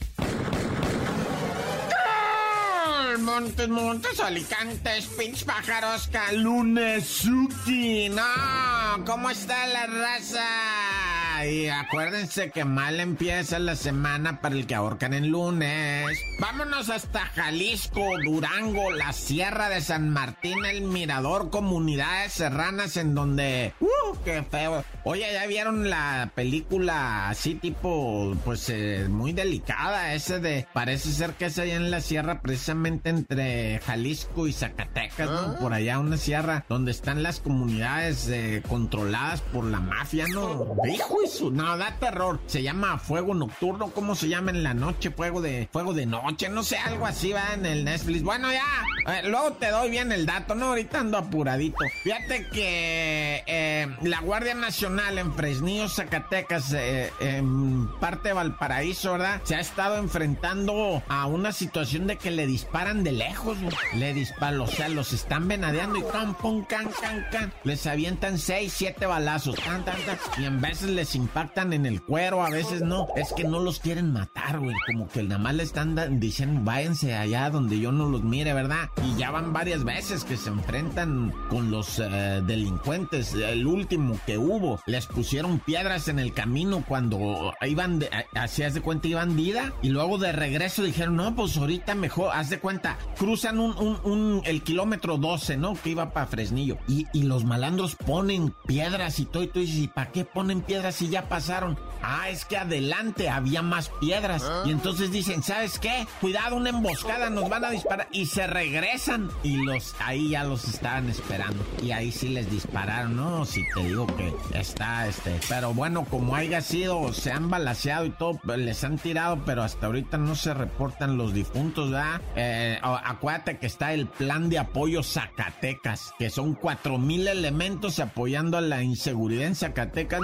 Montes, 3.20 3.68
montes, 3.68 4.18
alicantes, 4.18 5.06
pinch 5.16 5.44
pájaros, 5.44 6.08
calunesuki. 6.08 8.08
No, 8.08 9.04
¿cómo 9.06 9.30
está 9.30 9.68
la 9.68 9.86
raza? 9.86 11.09
Y 11.46 11.68
acuérdense 11.68 12.50
que 12.50 12.64
mal 12.64 13.00
empieza 13.00 13.58
la 13.58 13.74
semana 13.74 14.40
para 14.40 14.54
el 14.54 14.66
que 14.66 14.74
ahorcan 14.74 15.14
en 15.14 15.28
lunes. 15.30 16.18
Vámonos 16.38 16.90
hasta 16.90 17.20
Jalisco, 17.20 18.02
Durango, 18.24 18.90
la 18.90 19.12
Sierra 19.12 19.68
de 19.68 19.80
San 19.80 20.10
Martín, 20.10 20.64
el 20.64 20.82
Mirador, 20.82 21.50
comunidades 21.50 22.32
serranas 22.34 22.96
en 22.96 23.14
donde... 23.14 23.72
¡Uh, 23.80 24.16
qué 24.24 24.42
feo! 24.42 24.84
Oye, 25.04 25.26
¿ya 25.32 25.46
vieron 25.46 25.88
la 25.88 26.30
película 26.34 27.30
así 27.30 27.54
tipo, 27.54 28.36
pues, 28.44 28.68
eh, 28.68 29.06
muy 29.08 29.32
delicada? 29.32 30.14
Ese 30.14 30.40
de... 30.40 30.66
Parece 30.72 31.12
ser 31.12 31.34
que 31.34 31.46
es 31.46 31.58
allá 31.58 31.76
en 31.76 31.90
la 31.90 32.00
sierra, 32.00 32.42
precisamente 32.42 33.08
entre 33.08 33.78
Jalisco 33.80 34.46
y 34.46 34.52
Zacatecas, 34.52 35.30
¿no? 35.30 35.58
Por 35.58 35.72
allá 35.72 35.98
una 35.98 36.16
sierra 36.16 36.64
donde 36.68 36.90
están 36.90 37.22
las 37.22 37.40
comunidades 37.40 38.28
eh, 38.28 38.62
controladas 38.68 39.40
por 39.40 39.64
la 39.64 39.80
mafia, 39.80 40.26
¿no? 40.28 40.76
Hijo 40.86 41.16
no, 41.50 41.76
da 41.76 41.96
terror. 41.98 42.40
Se 42.46 42.62
llama 42.62 42.98
Fuego 42.98 43.34
Nocturno, 43.34 43.88
¿cómo 43.88 44.14
se 44.14 44.28
llama 44.28 44.50
en 44.50 44.62
la 44.62 44.74
noche? 44.74 45.10
Fuego 45.10 45.40
de, 45.40 45.68
fuego 45.72 45.92
de 45.94 46.06
noche, 46.06 46.48
no 46.48 46.62
sé, 46.62 46.76
algo 46.78 47.06
así 47.06 47.32
va 47.32 47.54
en 47.54 47.66
el 47.66 47.84
Netflix. 47.84 48.22
Bueno, 48.22 48.48
ya, 48.52 49.22
luego 49.24 49.52
te 49.52 49.70
doy 49.70 49.90
bien 49.90 50.12
el 50.12 50.26
dato, 50.26 50.54
¿no? 50.54 50.66
Ahorita 50.66 51.00
ando 51.00 51.18
apuradito. 51.18 51.78
Fíjate 52.02 52.48
que 52.48 53.42
eh, 53.46 53.88
la 54.02 54.20
Guardia 54.20 54.54
Nacional 54.54 55.18
en 55.18 55.32
Fresnillo, 55.34 55.88
Zacatecas, 55.88 56.72
eh, 56.72 57.10
en 57.20 57.88
parte 58.00 58.28
de 58.28 58.34
Valparaíso, 58.34 59.12
¿verdad? 59.12 59.40
Se 59.44 59.54
ha 59.54 59.60
estado 59.60 59.96
enfrentando 59.98 61.02
a 61.08 61.26
una 61.26 61.52
situación 61.52 62.06
de 62.06 62.16
que 62.16 62.30
le 62.30 62.46
disparan 62.46 63.04
de 63.04 63.12
lejos. 63.12 63.58
Le 63.94 64.14
disparan, 64.14 64.60
o 64.60 64.66
sea, 64.66 64.88
los 64.88 65.12
están 65.12 65.48
venadeando 65.48 65.98
y 65.98 66.02
can, 66.02 66.34
pum, 66.34 66.64
can, 66.64 66.88
can, 67.00 67.26
can. 67.30 67.52
Les 67.64 67.86
avientan 67.86 68.38
seis, 68.38 68.72
siete 68.76 69.06
balazos, 69.06 69.56
tan, 69.56 69.84
tan, 69.84 69.96
tan. 70.02 70.18
Y 70.38 70.44
en 70.46 70.60
veces 70.60 70.90
les 70.90 71.14
impactan 71.20 71.72
en 71.72 71.86
el 71.86 72.02
cuero, 72.02 72.42
a 72.44 72.50
veces 72.50 72.82
no. 72.82 73.08
Es 73.16 73.32
que 73.32 73.44
no 73.44 73.60
los 73.60 73.78
quieren 73.80 74.12
matar, 74.12 74.58
güey. 74.58 74.74
Como 74.86 75.08
que 75.08 75.22
nada 75.22 75.38
más 75.38 75.54
le 75.54 75.62
están 75.62 76.18
diciendo, 76.20 76.60
váyanse 76.64 77.14
allá 77.14 77.50
donde 77.50 77.78
yo 77.78 77.92
no 77.92 78.08
los 78.08 78.22
mire, 78.22 78.52
¿verdad? 78.54 78.88
Y 79.04 79.16
ya 79.18 79.30
van 79.30 79.52
varias 79.52 79.84
veces 79.84 80.24
que 80.24 80.36
se 80.36 80.48
enfrentan 80.50 81.32
con 81.48 81.70
los 81.70 81.98
eh, 81.98 82.42
delincuentes. 82.46 83.34
El 83.34 83.66
último 83.66 84.18
que 84.26 84.38
hubo, 84.38 84.80
les 84.86 85.06
pusieron 85.06 85.58
piedras 85.60 86.08
en 86.08 86.18
el 86.18 86.32
camino 86.32 86.84
cuando 86.86 87.52
iban, 87.66 87.98
de, 87.98 88.08
haz 88.34 88.56
de 88.74 88.80
cuenta, 88.80 89.08
iban 89.08 89.36
de 89.36 89.42
ida. 89.42 89.72
Y 89.82 89.88
luego 89.90 90.18
de 90.18 90.32
regreso 90.32 90.82
dijeron, 90.82 91.16
no, 91.16 91.34
pues 91.34 91.56
ahorita 91.56 91.94
mejor, 91.94 92.30
haz 92.34 92.50
de 92.50 92.58
cuenta, 92.58 92.96
cruzan 93.18 93.58
un, 93.58 93.76
un- 93.78 94.00
un- 94.04 94.42
el 94.44 94.62
kilómetro 94.62 95.16
12, 95.18 95.56
¿no? 95.56 95.74
Que 95.74 95.90
iba 95.90 96.12
para 96.12 96.26
Fresnillo. 96.26 96.78
Y, 96.88 97.06
y 97.12 97.24
los 97.24 97.44
malandros 97.44 97.96
ponen 97.96 98.54
piedras 98.66 99.18
y 99.20 99.24
todo, 99.26 99.42
y 99.42 99.48
tú 99.48 99.60
dices, 99.60 99.76
¿y 99.76 99.88
para 99.88 100.12
qué 100.12 100.24
ponen 100.24 100.60
piedras 100.62 100.94
si 100.94 101.08
ya 101.10 101.28
pasaron? 101.28 101.78
Ah, 102.02 102.30
es 102.30 102.44
que 102.44 102.56
adelante 102.56 103.28
había 103.28 103.62
más 103.62 103.90
piedras. 104.00 104.42
Y 104.64 104.70
entonces 104.70 105.12
dicen, 105.12 105.42
¿sabes 105.42 105.78
qué? 105.78 106.06
Cuidado, 106.20 106.56
una 106.56 106.70
emboscada, 106.70 107.28
nos 107.30 107.48
van 107.48 107.64
a 107.64 107.70
disparar. 107.70 108.08
Y 108.10 108.26
se 108.26 108.46
regresan. 108.46 109.30
Y 109.42 109.56
los, 109.58 109.94
ahí 110.00 110.30
ya 110.30 110.44
los 110.44 110.64
estaban 110.66 111.10
esperando. 111.10 111.62
Y 111.82 111.90
ahí 111.92 112.10
sí 112.10 112.30
les 112.30 112.50
dispararon, 112.50 113.16
¿no? 113.16 113.44
Si 113.44 113.62
te 113.74 113.82
digo 113.82 114.06
que 114.06 114.32
está, 114.58 115.06
este. 115.06 115.38
Pero 115.48 115.74
bueno, 115.74 116.04
como 116.04 116.34
haya 116.34 116.62
sido, 116.62 117.12
se 117.12 117.32
han 117.32 117.50
balaseado 117.50 118.06
y 118.06 118.10
todo, 118.10 118.40
pues, 118.42 118.58
les 118.58 118.82
han 118.82 118.98
tirado, 118.98 119.42
pero 119.44 119.62
hasta 119.62 119.86
ahorita 119.86 120.16
no 120.16 120.34
se 120.34 120.54
reportan 120.54 121.18
los 121.18 121.34
difuntos, 121.34 121.90
¿verdad? 121.90 122.20
Eh, 122.34 122.78
acuérdate 122.82 123.58
que 123.58 123.66
está 123.66 123.92
el 123.92 124.06
plan 124.06 124.48
de 124.48 124.58
apoyo 124.58 125.02
Zacatecas, 125.02 126.14
que 126.18 126.30
son 126.30 126.54
cuatro 126.54 126.98
mil 126.98 127.28
elementos 127.28 127.98
apoyando 127.98 128.56
a 128.56 128.60
la 128.62 128.82
inseguridad 128.82 129.46
en 129.46 129.54
Zacatecas. 129.54 130.20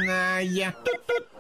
Naya. 0.66 1.35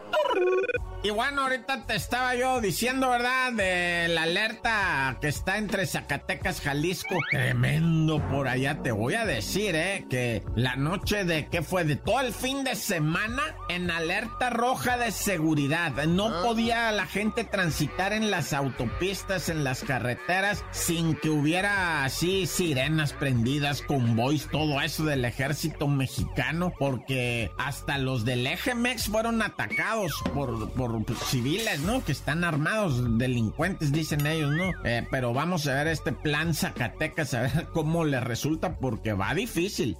Y 1.06 1.10
bueno, 1.10 1.42
ahorita 1.42 1.86
te 1.86 1.94
estaba 1.94 2.34
yo 2.34 2.60
diciendo, 2.60 3.10
¿verdad? 3.10 3.52
De 3.52 4.08
la 4.08 4.24
alerta 4.24 5.16
que 5.20 5.28
está 5.28 5.56
entre 5.56 5.86
Zacatecas, 5.86 6.60
Jalisco. 6.60 7.14
Tremendo 7.30 8.20
por 8.28 8.48
allá. 8.48 8.82
Te 8.82 8.90
voy 8.90 9.14
a 9.14 9.24
decir, 9.24 9.76
¿eh? 9.76 10.04
Que 10.10 10.42
la 10.56 10.74
noche 10.74 11.24
de, 11.24 11.46
¿qué 11.46 11.62
fue? 11.62 11.84
De 11.84 11.94
todo 11.94 12.22
el 12.22 12.32
fin 12.32 12.64
de 12.64 12.74
semana 12.74 13.54
en 13.68 13.88
alerta 13.88 14.50
roja 14.50 14.98
de 14.98 15.12
seguridad. 15.12 15.92
No 16.06 16.42
podía 16.42 16.90
la 16.90 17.06
gente 17.06 17.44
transitar 17.44 18.12
en 18.12 18.32
las 18.32 18.52
autopistas, 18.52 19.48
en 19.48 19.62
las 19.62 19.84
carreteras, 19.84 20.64
sin 20.72 21.14
que 21.14 21.30
hubiera 21.30 22.04
así 22.04 22.48
sirenas 22.48 23.12
prendidas, 23.12 23.80
convoys, 23.80 24.48
todo 24.50 24.80
eso 24.80 25.04
del 25.04 25.24
ejército 25.24 25.86
mexicano, 25.86 26.72
porque 26.76 27.52
hasta 27.58 27.96
los 27.96 28.24
del 28.24 28.44
EGMEX 28.44 29.04
fueron 29.04 29.40
atacados 29.40 30.12
por, 30.34 30.72
por 30.72 30.95
civiles, 31.24 31.80
¿no? 31.80 32.04
Que 32.04 32.12
están 32.12 32.44
armados, 32.44 33.18
delincuentes, 33.18 33.92
dicen 33.92 34.26
ellos, 34.26 34.52
¿no? 34.52 34.70
Eh, 34.84 35.06
pero 35.10 35.32
vamos 35.32 35.66
a 35.66 35.74
ver 35.74 35.88
este 35.88 36.12
plan 36.12 36.54
Zacatecas, 36.54 37.34
a 37.34 37.42
ver 37.42 37.68
cómo 37.72 38.04
le 38.04 38.20
resulta, 38.20 38.78
porque 38.78 39.12
va 39.12 39.34
difícil. 39.34 39.96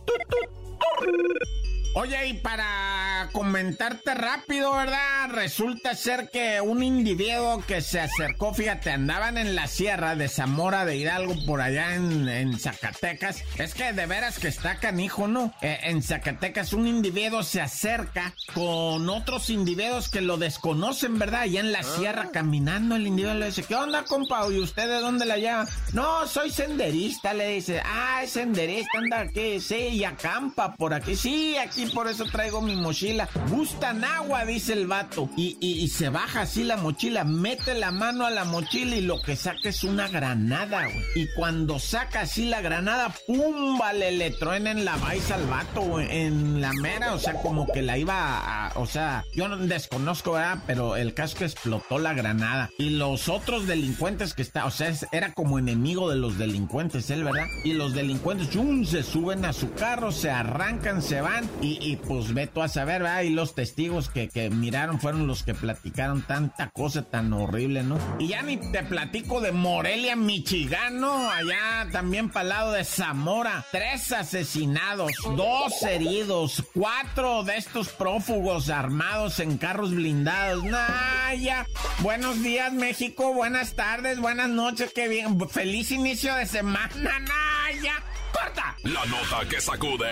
Oye, 1.99 2.29
y 2.29 2.35
para 2.35 3.31
comentarte 3.33 4.13
rápido, 4.13 4.71
¿verdad? 4.75 5.31
Resulta 5.31 5.95
ser 5.95 6.29
que 6.31 6.61
un 6.61 6.83
individuo 6.83 7.65
que 7.67 7.81
se 7.81 8.01
acercó, 8.01 8.53
fíjate, 8.53 8.91
andaban 8.91 9.39
en 9.39 9.55
la 9.55 9.67
sierra 9.67 10.15
de 10.15 10.29
Zamora 10.29 10.85
de 10.85 10.99
Hidalgo, 10.99 11.35
por 11.47 11.63
allá 11.63 11.95
en, 11.95 12.59
Zacatecas. 12.59 13.43
Es 13.57 13.73
que 13.73 13.95
de 13.95 14.05
veras 14.05 14.39
que 14.39 14.49
está 14.49 14.79
canijo, 14.79 15.27
¿no? 15.27 15.55
Eh, 15.63 15.79
en 15.85 16.03
Zacatecas 16.03 16.75
un 16.75 16.87
individuo 16.87 17.43
se 17.43 17.63
acerca 17.63 18.35
con 18.53 19.09
otros 19.09 19.49
individuos 19.49 20.11
que 20.11 20.21
lo 20.21 20.37
desconocen, 20.37 21.19
¿verdad? 21.19 21.41
Allá 21.43 21.61
en 21.61 21.73
la 21.73 21.83
sierra 21.83 22.29
caminando, 22.31 22.97
el 22.97 23.07
individuo 23.07 23.39
le 23.39 23.47
dice, 23.47 23.63
¿qué 23.63 23.75
onda, 23.75 24.05
compa? 24.05 24.47
¿Y 24.53 24.61
usted 24.61 24.87
de 24.87 25.01
dónde 25.01 25.25
la 25.25 25.39
llama? 25.39 25.67
No, 25.95 26.27
soy 26.27 26.51
senderista, 26.51 27.33
le 27.33 27.49
dice. 27.49 27.81
Ah, 27.83 28.21
es 28.23 28.33
senderista, 28.33 28.99
anda 28.99 29.21
aquí, 29.21 29.61
sí, 29.61 29.77
y 29.77 30.05
acampa 30.05 30.75
por 30.75 30.93
aquí. 30.93 31.17
Sí, 31.17 31.57
aquí 31.57 31.86
por 31.91 32.09
eso 32.09 32.25
traigo 32.25 32.61
mi 32.61 32.77
mochila. 32.77 33.29
Gustan 33.51 34.05
agua, 34.05 34.45
dice 34.45 34.73
el 34.73 34.87
vato. 34.87 35.29
Y, 35.37 35.57
y, 35.61 35.89
se 35.89 36.09
baja 36.09 36.43
así 36.43 36.65
la 36.65 36.77
mochila, 36.77 37.25
mete 37.25 37.75
la 37.75 37.91
mano 37.91 38.27
a 38.27 38.31
la 38.31 38.45
mochila 38.45 38.97
y 38.97 39.01
lo 39.01 39.21
que 39.23 39.37
saca 39.37 39.69
es 39.69 39.85
una 39.85 40.09
granada. 40.09 40.89
Y 41.15 41.27
cuando 41.35 41.79
saca 41.79 42.23
así 42.23 42.47
la 42.47 42.61
granada, 42.61 43.15
¡pum! 43.27 43.79
Vale, 43.79 44.13
le 44.13 44.31
truena 44.31 44.71
en 44.71 44.85
la 44.85 44.97
baisa 44.97 45.37
al 45.37 45.47
vato, 45.47 46.01
en 46.01 46.61
la 46.61 46.73
mera, 46.73 47.15
o 47.15 47.19
sea, 47.19 47.35
como 47.35 47.67
que 47.67 47.83
la 47.83 47.99
iba 47.99 48.69
a, 48.69 48.79
o 48.79 48.87
sea, 48.87 49.25
yo 49.35 49.49
no 49.49 49.57
desconozco, 49.57 50.33
¿verdad? 50.33 50.59
Pero 50.67 50.97
el 50.97 51.15
caso 51.15 51.37
que 51.37 51.45
explotó 51.45 51.99
la 51.99 52.15
granada. 52.15 52.71
Y 52.79 52.91
los 52.91 53.29
otros 53.29 53.67
delincuentes 53.67 54.35
que 54.35 54.43
está, 54.43 54.67
o 54.67 54.71
sea, 54.71 54.93
era 55.13 55.33
como 55.33 55.59
enemigo 55.59 56.11
de 56.11 56.17
los 56.17 56.39
delincuentes, 56.39 57.11
él, 57.11 57.25
¿verdad? 57.25 57.47
Y 57.65 57.73
los 57.73 57.95
delincuentes, 57.95 58.51
¡chum! 58.51 58.85
se 58.85 59.03
suben 59.03 59.45
a 59.45 59.53
su 59.53 59.73
carro, 59.73 60.13
se 60.13 60.31
arrancan, 60.31 61.03
se 61.03 61.21
van 61.21 61.49
y, 61.61 61.76
y 61.81 61.97
pues 61.97 62.33
ve 62.35 62.47
tú 62.47 62.63
a 62.63 62.69
saber, 62.69 63.03
¿verdad? 63.03 63.23
Y 63.23 63.31
los 63.31 63.55
testigos 63.55 64.09
que, 64.09 64.29
que 64.29 64.51
miraron 64.51 65.01
fueron 65.01 65.27
los 65.27 65.43
que 65.43 65.55
platicaron 65.55 66.23
tanta 66.23 66.71
cosa 66.71 67.03
tan 67.03 67.33
horrible, 67.33 67.83
¿no? 67.83 67.99
Y 68.19 68.29
ya 68.29 68.43
ni 68.43 68.57
te 68.57 68.83
platico 68.83 69.41
de 69.41 69.53
Morelia, 69.53 70.17
Michigan, 70.17 71.01
¿no? 71.01 71.31
Allá 71.31 71.89
también 71.93 72.31
para 72.31 72.49
lado 72.49 72.73
de 72.73 72.85
Zamora. 72.85 73.65
Tres 73.73 74.13
asesinados, 74.13 75.13
dos 75.37 75.83
heridos, 75.83 76.63
cuatro 76.75 77.45
de 77.45 77.57
estos 77.57 77.89
prófugos 77.89 78.69
armados 78.71 79.41
en 79.41 79.59
carros 79.59 79.95
blindados. 79.95 80.65
Naya. 80.65 81.67
Buenos 82.01 82.43
días, 82.43 82.73
México. 82.73 83.33
Buenas 83.33 83.75
tardes, 83.75 84.19
buenas 84.19 84.49
noches. 84.49 84.93
Qué 84.95 85.09
bien. 85.09 85.39
Feliz 85.49 85.91
inicio 85.91 86.35
de 86.35 86.47
semana, 86.47 87.19
Naya. 87.21 87.95
¡Corta! 88.33 88.77
La 88.83 89.05
nota 89.07 89.49
que 89.49 89.61
sacude. 89.61 90.11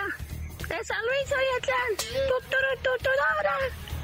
de 0.67 0.83
San 0.83 1.05
Luis 1.05 1.31
Oyatlán. 1.31 1.91
Tuturu, 2.27 2.71
tutudora. 2.81 3.55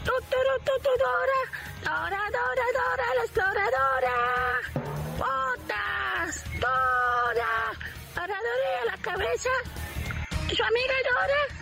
Tuturu, 0.05 0.53
tutudora. 0.63 1.39
Dora, 1.83 2.21
Dora, 2.37 2.65
Dora, 2.79 3.15
la 3.15 3.23
exploradora. 3.23 4.15
Botas. 5.17 6.43
Dora. 6.59 7.53
Dora 8.15 8.37
a 8.81 8.85
la 8.85 8.97
cabeza. 9.01 9.49
Su 10.55 10.63
amiga 10.63 10.95
Dora. 11.09 11.52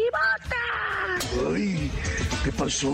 Botas. 0.00 1.54
Ay, 1.54 1.90
¿qué 2.44 2.52
pasó? 2.52 2.92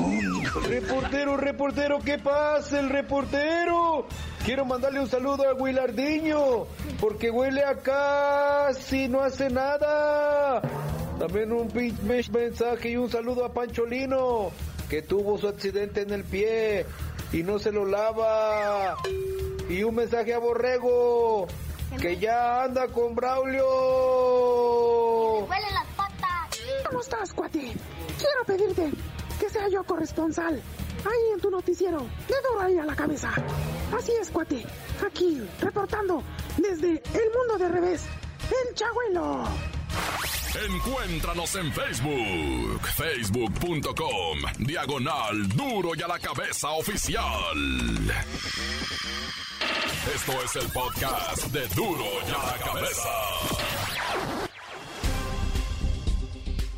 Reportero, 0.69 1.37
reportero, 1.37 1.99
¿qué 2.01 2.19
pasa? 2.19 2.81
El 2.81 2.91
reportero. 2.91 4.07
Quiero 4.45 4.65
mandarle 4.65 5.01
un 5.01 5.09
saludo 5.09 5.49
a 5.49 5.55
Willardiño, 5.55 6.67
porque 7.01 7.31
huele 7.31 7.65
acá 7.65 8.73
si 8.75 9.09
no 9.09 9.21
hace 9.23 9.49
nada. 9.51 10.61
También 11.19 11.53
un 11.53 11.71
mensaje 12.33 12.91
y 12.91 12.97
un 12.97 13.09
saludo 13.09 13.45
a 13.45 13.53
Pancholino, 13.53 14.51
que 14.91 15.03
tuvo 15.03 15.39
su 15.39 15.47
accidente 15.47 16.01
en 16.01 16.11
el 16.11 16.25
pie 16.25 16.85
y 17.33 17.45
no 17.45 17.61
se 17.61 17.71
lo 17.71 17.85
lava. 17.85 18.97
Y 19.69 19.85
un 19.85 19.95
mensaje 19.95 20.35
a 20.35 20.39
Borrego, 20.39 21.47
que 22.01 22.17
ya 22.19 22.65
anda 22.65 22.89
con 22.89 23.15
Braulio. 23.15 23.65
¿Cómo 26.93 27.01
estás, 27.01 27.33
cuate? 27.33 27.59
Quiero 27.59 28.45
pedirte 28.47 28.91
que 29.41 29.49
sea 29.49 29.67
yo 29.71 29.83
corresponsal. 29.83 30.63
Ahí 31.07 31.33
en 31.33 31.41
tu 31.41 31.51
noticiero, 31.51 32.01
de 32.01 32.35
duro 32.47 32.61
ahí 32.61 32.77
a 32.77 32.85
la 32.85 32.95
cabeza. 32.95 33.33
Así 33.99 34.13
es, 34.21 34.29
cuate. 34.29 34.67
Aquí, 35.03 35.41
reportando 35.59 36.23
desde 36.59 36.91
el 36.91 37.31
mundo 37.35 37.57
de 37.59 37.69
revés, 37.71 38.03
el 38.43 38.75
Chagüelo. 38.75 39.43
Encuéntranos 40.67 41.55
en 41.57 41.73
Facebook, 41.73 42.81
facebook.com, 42.95 44.39
diagonal 44.59 45.49
duro 45.49 45.93
y 45.97 46.03
a 46.03 46.09
la 46.09 46.19
cabeza 46.19 46.73
oficial. 46.73 47.57
Esto 50.15 50.33
es 50.45 50.57
el 50.57 50.71
podcast 50.71 51.47
de 51.47 51.67
duro 51.69 52.05
y 52.29 52.31
a 52.33 52.53
la 52.53 52.59
cabeza. 52.63 53.62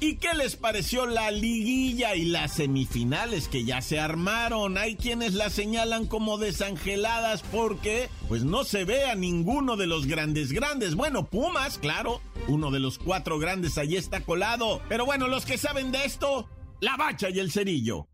¿Y 0.07 0.17
qué 0.17 0.35
les 0.35 0.55
pareció 0.55 1.07
la 1.07 1.31
liguilla 1.31 2.14
y 2.14 2.27
las 2.27 2.57
semifinales 2.57 3.49
que 3.49 3.64
ya 3.64 3.81
se 3.81 3.99
armaron? 3.99 4.77
Hay 4.77 4.97
quienes 4.97 5.33
la 5.33 5.49
señalan 5.49 6.07
como 6.07 6.37
desangeladas 6.37 7.43
porque 7.51 8.11
pues 8.29 8.45
no 8.45 8.64
se 8.64 8.85
ve 8.85 9.07
a 9.07 9.14
ninguno 9.14 9.79
de 9.79 9.87
los 9.87 10.05
grandes 10.07 10.53
grandes. 10.53 10.95
Bueno, 10.95 11.25
Pumas, 11.25 11.79
claro, 11.79 12.21
uno 12.49 12.71
de 12.71 12.81
los 12.81 12.99
cuatro 12.99 13.38
grandes 13.38 13.79
allí 13.79 13.97
está 13.97 14.21
colado. 14.21 14.83
Pero 14.90 15.07
bueno, 15.07 15.27
los 15.27 15.47
que 15.47 15.57
saben 15.57 15.90
de 15.90 16.05
esto, 16.05 16.51
la 16.81 16.99
bacha 16.99 17.31
y 17.31 17.38
el 17.38 17.51
cerillo. 17.51 18.07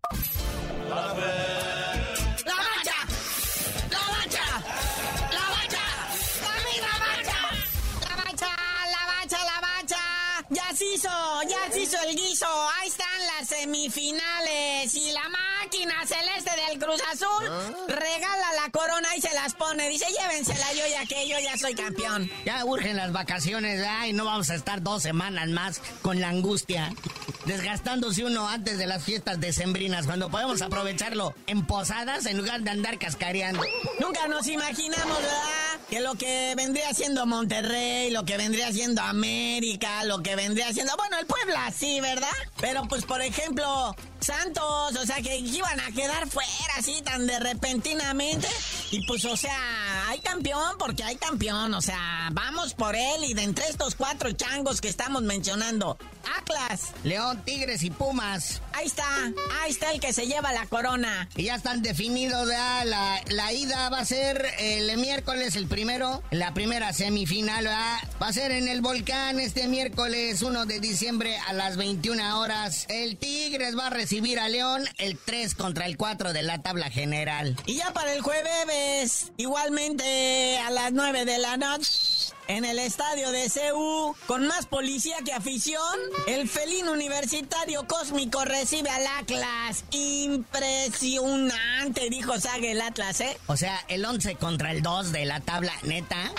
ya 0.88 1.39
semifinales. 13.70 14.94
Y 14.94 15.12
la 15.12 15.28
máquina 15.28 15.94
celeste 16.04 16.50
del 16.68 16.78
Cruz 16.78 17.00
Azul 17.12 17.48
¿Ah? 17.48 17.70
regala 17.88 18.64
la 18.64 18.70
corona 18.70 19.08
y 19.16 19.20
se 19.20 19.32
las 19.34 19.54
pone. 19.54 19.88
Dice, 19.88 20.06
llévensela 20.06 20.72
yo 20.72 20.82
ya 20.90 21.06
que 21.06 21.28
yo 21.28 21.38
ya 21.38 21.56
soy 21.56 21.74
campeón. 21.74 22.30
Ya 22.44 22.64
urgen 22.64 22.96
las 22.96 23.12
vacaciones, 23.12 23.84
y 24.06 24.12
no 24.12 24.24
vamos 24.24 24.50
a 24.50 24.54
estar 24.54 24.82
dos 24.82 25.02
semanas 25.02 25.48
más 25.48 25.80
con 26.02 26.20
la 26.20 26.28
angustia. 26.28 26.92
Desgastándose 27.46 28.24
uno 28.24 28.48
antes 28.48 28.78
de 28.78 28.86
las 28.86 29.04
fiestas 29.04 29.40
decembrinas, 29.40 30.06
cuando 30.06 30.30
podemos 30.30 30.60
aprovecharlo 30.62 31.34
en 31.46 31.64
posadas 31.66 32.26
en 32.26 32.38
lugar 32.38 32.62
de 32.62 32.70
andar 32.70 32.98
cascareando. 32.98 33.62
Nunca 33.98 34.26
nos 34.28 34.46
imaginamos, 34.46 35.16
¿verdad? 35.16 35.69
Que 35.90 36.00
lo 36.00 36.14
que 36.14 36.54
vendría 36.56 36.94
siendo 36.94 37.26
Monterrey, 37.26 38.10
lo 38.10 38.24
que 38.24 38.36
vendría 38.36 38.72
siendo 38.72 39.02
América, 39.02 40.04
lo 40.04 40.22
que 40.22 40.36
vendría 40.36 40.72
siendo, 40.72 40.96
bueno, 40.96 41.18
el 41.18 41.26
Puebla, 41.26 41.72
sí, 41.76 42.00
¿verdad? 42.00 42.28
Pero 42.60 42.84
pues, 42.88 43.04
por 43.04 43.20
ejemplo, 43.20 43.96
Santos, 44.20 44.96
o 44.96 45.04
sea, 45.04 45.16
que 45.16 45.38
iban 45.38 45.80
a 45.80 45.90
quedar 45.90 46.28
fuera 46.28 46.50
así 46.78 47.02
tan 47.02 47.26
de 47.26 47.40
repentinamente. 47.40 48.46
Y 48.92 49.04
pues, 49.06 49.24
o 49.24 49.36
sea, 49.36 50.08
hay 50.08 50.20
campeón 50.20 50.76
porque 50.78 51.02
hay 51.02 51.16
campeón. 51.16 51.74
O 51.74 51.82
sea, 51.82 52.28
vamos 52.32 52.74
por 52.74 52.94
él 52.94 53.24
y 53.24 53.34
de 53.34 53.42
entre 53.42 53.66
estos 53.66 53.96
cuatro 53.96 54.30
changos 54.32 54.80
que 54.80 54.88
estamos 54.88 55.22
mencionando, 55.22 55.98
Atlas, 56.38 56.92
León, 57.04 57.42
Tigres 57.44 57.82
y 57.82 57.90
Pumas. 57.90 58.62
Ahí 58.72 58.86
está, 58.86 59.04
ahí 59.62 59.70
está 59.70 59.90
el 59.92 60.00
que 60.00 60.12
se 60.12 60.26
lleva 60.26 60.52
la 60.52 60.66
corona. 60.66 61.28
Y 61.36 61.44
ya 61.44 61.56
están 61.56 61.82
definidos, 61.82 62.46
¿verdad? 62.46 62.84
La, 62.86 63.22
la 63.28 63.52
ida 63.52 63.88
va 63.90 63.98
a 63.98 64.04
ser 64.04 64.44
el 64.58 64.96
miércoles, 64.98 65.56
el 65.56 65.66
primero, 65.66 66.22
la 66.30 66.54
primera 66.54 66.92
semifinal, 66.92 67.64
¿verdad? 67.64 67.98
Va 68.22 68.28
a 68.28 68.32
ser 68.32 68.52
en 68.52 68.68
el 68.68 68.80
volcán 68.80 69.40
este 69.40 69.68
miércoles 69.68 70.42
1 70.42 70.66
de 70.66 70.80
diciembre 70.80 71.38
a 71.46 71.52
las 71.52 71.76
21 71.76 72.40
horas. 72.40 72.86
El 72.88 73.16
Tigres 73.16 73.76
va 73.76 73.88
a 73.88 73.90
recibir 73.90 74.38
a 74.38 74.48
León 74.48 74.84
el 74.98 75.18
3 75.18 75.54
contra 75.54 75.86
el 75.86 75.96
4 75.96 76.32
de 76.32 76.42
la 76.42 76.62
tabla 76.62 76.90
general. 76.90 77.56
Y 77.66 77.76
ya 77.76 77.92
para 77.92 78.12
el 78.12 78.20
jueves, 78.20 79.32
igualmente 79.36 80.58
a 80.58 80.70
las 80.70 80.92
9 80.92 81.24
de 81.24 81.38
la 81.38 81.56
noche. 81.56 82.09
En 82.50 82.64
el 82.64 82.80
estadio 82.80 83.30
de 83.30 83.48
CU, 83.48 84.16
con 84.26 84.48
más 84.48 84.66
policía 84.66 85.18
que 85.24 85.32
afición, 85.32 85.80
el 86.26 86.48
felino 86.48 86.90
universitario 86.90 87.86
cósmico 87.86 88.44
recibe 88.44 88.90
al 88.90 89.06
Atlas. 89.20 89.84
Impresionante, 89.92 92.10
dijo 92.10 92.40
Saga 92.40 92.66
el 92.66 92.80
Atlas, 92.80 93.20
¿eh? 93.20 93.38
O 93.46 93.56
sea, 93.56 93.78
el 93.86 94.04
11 94.04 94.34
contra 94.34 94.72
el 94.72 94.82
2 94.82 95.12
de 95.12 95.26
la 95.26 95.38
tabla, 95.38 95.72
neta 95.84 96.32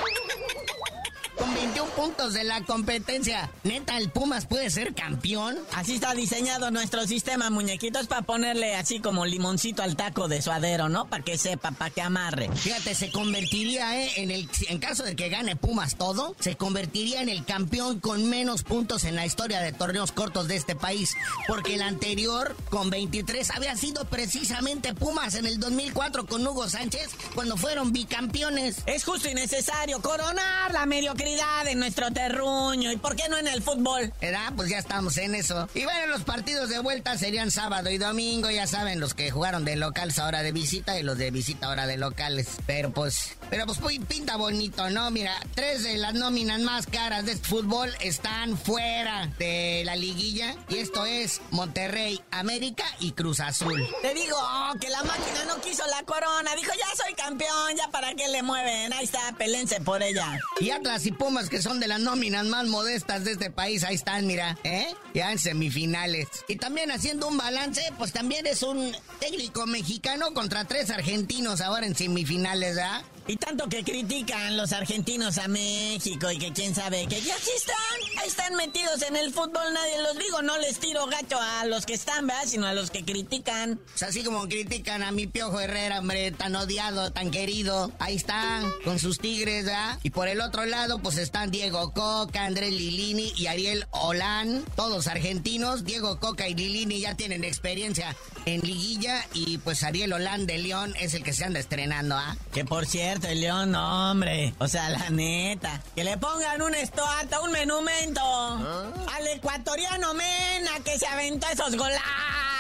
con 1.42 1.56
21 1.56 1.90
puntos 1.94 2.34
de 2.34 2.44
la 2.44 2.62
competencia. 2.62 3.50
Neta, 3.64 3.98
el 3.98 4.12
Pumas 4.12 4.46
puede 4.46 4.70
ser 4.70 4.94
campeón. 4.94 5.58
Así 5.74 5.96
está 5.96 6.14
diseñado 6.14 6.70
nuestro 6.70 7.08
sistema, 7.08 7.50
muñequitos, 7.50 8.06
para 8.06 8.22
ponerle 8.22 8.76
así 8.76 9.00
como 9.00 9.26
limoncito 9.26 9.82
al 9.82 9.96
taco 9.96 10.28
de 10.28 10.44
suadero, 10.44 10.88
¿no? 10.88 11.08
Para 11.08 11.24
que 11.24 11.40
sepa, 11.40 11.72
para 11.72 11.90
que 11.90 12.02
amarre. 12.02 12.50
Fíjate, 12.54 12.94
se 12.94 13.12
convertiría, 13.12 14.00
¿eh? 14.04 14.12
En, 14.18 14.30
el, 14.30 14.48
en 14.70 14.78
caso 14.78 15.04
de 15.04 15.16
que 15.16 15.30
gane 15.30 15.56
Pumas 15.56 15.96
todo, 15.96 16.36
se 16.40 16.56
convertiría 16.58 17.24
en 17.24 17.30
el 17.30 17.44
campeón 17.44 18.00
con 18.00 18.30
menos 18.30 18.62
puntos 18.62 19.04
en 19.04 19.16
la 19.16 19.26
historia 19.26 19.62
de 19.62 19.72
torneos 19.72 20.12
cortos 20.12 20.48
de 20.48 20.58
este 20.58 20.76
país. 20.76 21.16
Porque 21.48 21.74
el 21.74 21.82
anterior, 21.82 22.56
con 22.70 22.92
23, 22.92 23.50
había 23.50 23.76
sido 23.76 24.06
precisamente 24.06 24.94
Pumas 24.94 25.34
en 25.34 25.48
el 25.48 25.60
2004 25.60 26.28
con 26.28 26.46
Hugo 26.46 26.70
Sánchez, 26.70 27.10
cuando 27.34 27.58
fueron 27.58 27.92
bicampeones. 27.92 28.84
Es 28.86 29.06
justo 29.06 29.28
y 29.28 29.34
necesario 29.34 30.04
coronar 30.04 30.72
la 30.72 30.86
mediocridad 30.86 31.31
en 31.68 31.80
nuestro 31.80 32.12
terruño. 32.12 32.92
¿Y 32.92 32.98
por 32.98 33.16
qué 33.16 33.30
no 33.30 33.38
en 33.38 33.48
el 33.48 33.62
fútbol? 33.62 34.12
¿Verdad? 34.20 34.52
Pues 34.56 34.70
ya 34.70 34.78
estamos 34.78 35.18
en 35.18 35.36
eso. 35.36 35.70
Y 35.74 35.84
bueno, 35.84 36.08
los 36.08 36.24
partidos 36.24 36.70
de 36.70 36.80
vuelta 36.80 37.18
serían 37.18 37.52
sábado 37.52 37.90
y 37.90 37.98
domingo. 37.98 38.50
Ya 38.50 38.68
saben, 38.68 39.00
los 39.00 39.14
que 39.14 39.32
jugaron 39.32 39.64
de 39.64 39.76
locales 39.76 40.20
ahora 40.20 40.44
de 40.44 40.52
visita 40.52 41.00
y 41.00 41.04
los 41.04 41.18
de 41.18 41.32
visita 41.32 41.68
ahora 41.68 41.88
de 41.88 41.98
locales. 41.98 42.48
Pero 42.66 42.92
pues, 42.92 43.38
pero 43.50 43.66
pues 43.66 43.80
pinta 44.08 44.36
bonito, 44.36 44.90
¿no? 44.90 45.10
Mira, 45.12 45.34
tres 45.56 45.84
de 45.84 45.98
las 45.98 46.14
nóminas 46.14 46.60
más 46.62 46.88
caras 46.88 47.26
de 47.26 47.34
este 47.34 47.48
fútbol 47.48 47.94
están 48.02 48.58
fuera 48.58 49.28
de 49.40 49.84
la 49.86 49.96
liguilla. 49.96 50.56
Y 50.68 50.78
esto 50.78 51.06
es 51.06 51.42
Monterrey, 51.52 52.22
América 52.32 52.86
y 53.00 53.12
Cruz 53.14 53.40
Azul. 53.40 53.88
Te 54.02 54.14
digo 54.14 54.38
que 54.80 54.90
la 54.90 55.04
máquina 55.04 55.46
no 55.48 55.62
quiso 55.62 55.84
la 55.88 56.04
corona. 56.04 56.56
Dijo, 56.56 56.72
ya 56.78 57.04
soy 57.04 57.14
campeón, 57.14 57.78
ya 57.78 57.88
para 57.90 58.14
qué 58.16 58.28
le 58.28 58.44
mueven. 58.44 58.92
Ahí 58.94 59.06
está, 59.06 59.34
pelense 59.38 59.80
por 59.80 60.04
ella. 60.04 60.40
Y 60.60 60.72
Atlas 60.72 61.06
y 61.06 61.12
Pumas, 61.22 61.50
que 61.50 61.62
son 61.62 61.80
de 61.80 61.88
las 61.88 62.00
nóminas 62.00 62.48
más 62.48 62.66
modestas 62.66 63.24
de 63.24 63.34
este 63.34 63.52
país, 63.52 63.84
ahí 63.84 63.94
están, 63.94 64.26
mira, 64.26 64.58
¿eh? 64.64 64.88
Ya 65.14 65.32
en 65.32 65.38
semifinales. 65.38 66.28
Y 66.48 66.56
también 66.56 66.90
haciendo 66.90 67.28
un 67.28 67.38
balance, 67.38 67.80
pues 68.00 68.12
también 68.12 68.48
es 68.48 68.64
un 68.64 68.92
técnico 69.20 69.68
mexicano 69.68 70.34
contra 70.34 70.66
tres 70.66 70.90
argentinos 70.90 71.62
ahora 71.62 71.86
en 71.86 71.96
semifinales, 71.96 72.80
¿ah? 72.80 73.04
Y 73.28 73.38
tanto 73.38 73.70
que 73.70 73.84
critican 73.84 74.58
los 74.58 74.72
argentinos 74.74 75.38
a 75.38 75.48
México 75.48 76.32
y 76.32 76.38
que 76.40 76.52
quién 76.52 76.74
sabe 76.76 77.08
que 77.08 77.22
ya 77.22 77.36
sí 77.38 77.52
están, 77.56 78.20
ahí 78.20 78.28
están 78.28 78.56
metidos 78.56 79.02
en 79.04 79.16
el 79.16 79.32
fútbol, 79.32 79.74
nadie 79.74 80.02
los 80.02 80.18
digo, 80.18 80.42
no 80.42 80.58
les 80.58 80.80
tiro 80.80 81.06
gacho 81.06 81.40
a 81.40 81.66
los 81.66 81.86
que 81.86 81.94
están, 81.94 82.28
¿verdad? 82.28 82.44
Sino 82.48 82.66
a 82.68 82.74
los 82.74 82.92
que 82.92 83.06
critican. 83.06 83.80
sea, 83.96 84.10
así 84.10 84.24
como 84.24 84.48
critican 84.48 85.04
a 85.04 85.12
mi 85.12 85.28
Piojo 85.28 85.60
Herrera, 85.60 86.00
hombre, 86.00 86.32
tan 86.32 86.56
odiado, 86.56 87.12
tan 87.12 87.32
querido, 87.32 87.92
ahí 88.00 88.16
están, 88.16 88.66
con 88.84 89.00
sus 89.00 89.20
tigres, 89.20 89.66
¿verdad? 89.66 90.00
Y 90.04 90.10
por 90.10 90.28
el 90.28 90.42
otro 90.42 90.66
lado, 90.66 91.00
pues 91.00 91.18
están 91.18 91.52
Diego 91.52 91.94
Coca, 91.94 92.46
Andrés 92.46 92.72
Lilini 92.74 93.34
y 93.38 93.48
Ariel 93.48 93.86
Olán, 93.92 94.66
todos 94.76 95.08
argentinos. 95.08 95.86
Diego 95.86 96.20
Coca 96.20 96.48
y 96.48 96.56
Lilini 96.56 97.02
ya 97.02 97.16
tienen 97.16 97.44
experiencia 97.44 98.16
en 98.46 98.62
liguilla 98.62 99.26
y 99.34 99.60
pues 99.60 99.84
Ariel 99.84 100.14
Olán 100.14 100.48
de 100.48 100.58
León 100.58 100.94
es 101.00 101.14
el 101.14 101.24
que 101.24 101.34
se 101.34 101.46
anda 101.46 101.60
estrenando, 101.60 102.16
¿ah? 102.16 102.36
Que 102.52 102.66
por 102.66 102.86
cierto, 102.86 103.11
el 103.12 103.42
León, 103.42 103.76
hombre, 103.76 104.54
o 104.58 104.68
sea, 104.68 104.90
la 104.90 105.10
neta, 105.10 105.82
que 105.96 106.04
le 106.04 106.18
pongan 106.18 106.62
un 106.62 106.74
estoata, 106.74 107.42
un 107.42 107.52
menumento 107.52 108.22
¿Ah? 108.24 108.86
al 109.16 109.28
ecuatoriano 109.28 110.14
Mena 110.14 110.72
que 110.84 110.98
se 110.98 111.08
aventó 111.08 111.48
esos 111.48 111.76
golazos 111.76 112.51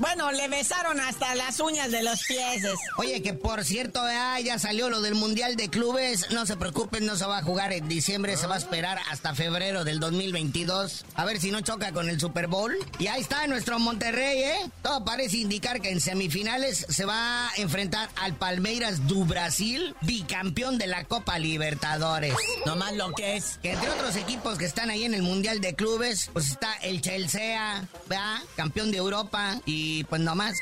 bueno, 0.00 0.32
le 0.32 0.48
besaron 0.48 1.00
hasta 1.00 1.34
las 1.34 1.60
uñas 1.60 1.90
de 1.90 2.02
los 2.02 2.22
pies. 2.24 2.64
Oye, 2.96 3.22
que 3.22 3.34
por 3.34 3.64
cierto, 3.64 4.00
ya 4.42 4.58
salió 4.58 4.90
lo 4.90 5.00
del 5.00 5.14
Mundial 5.14 5.56
de 5.56 5.70
Clubes. 5.70 6.30
No 6.30 6.44
se 6.44 6.56
preocupen, 6.56 7.06
no 7.06 7.16
se 7.16 7.24
va 7.24 7.38
a 7.38 7.42
jugar 7.42 7.72
en 7.72 7.88
diciembre, 7.88 8.36
se 8.36 8.46
va 8.46 8.56
a 8.56 8.58
esperar 8.58 8.98
hasta 9.10 9.34
febrero 9.34 9.84
del 9.84 10.00
2022. 10.00 11.04
A 11.14 11.24
ver 11.24 11.40
si 11.40 11.50
no 11.50 11.60
choca 11.60 11.92
con 11.92 12.08
el 12.08 12.20
Super 12.20 12.46
Bowl. 12.46 12.76
Y 12.98 13.06
ahí 13.06 13.20
está 13.20 13.46
nuestro 13.46 13.78
Monterrey, 13.78 14.42
¿eh? 14.42 14.70
Todo 14.82 15.04
parece 15.04 15.38
indicar 15.38 15.80
que 15.80 15.90
en 15.90 16.00
semifinales 16.00 16.86
se 16.88 17.04
va 17.04 17.48
a 17.48 17.52
enfrentar 17.56 18.10
al 18.16 18.34
Palmeiras 18.34 19.06
du 19.06 19.24
Brasil, 19.24 19.94
bicampeón 20.02 20.78
de 20.78 20.88
la 20.88 21.04
Copa 21.04 21.38
Libertadores. 21.38 22.34
No 22.66 22.76
más 22.76 22.92
lo 22.94 23.12
que 23.12 23.36
es. 23.36 23.58
Que 23.62 23.72
entre 23.72 23.90
otros 23.90 24.16
equipos 24.16 24.58
que 24.58 24.64
están 24.64 24.90
ahí 24.90 25.04
en 25.04 25.14
el 25.14 25.22
Mundial 25.22 25.60
de 25.60 25.74
Clubes, 25.74 26.30
pues 26.32 26.50
está 26.50 26.74
el 26.82 27.00
Chelsea, 27.00 27.88
¿verdad? 28.08 28.38
Campeón 28.56 28.90
de 28.90 28.98
Europa 28.98 29.43
y 29.64 30.04
pues 30.04 30.20
nomás. 30.20 30.56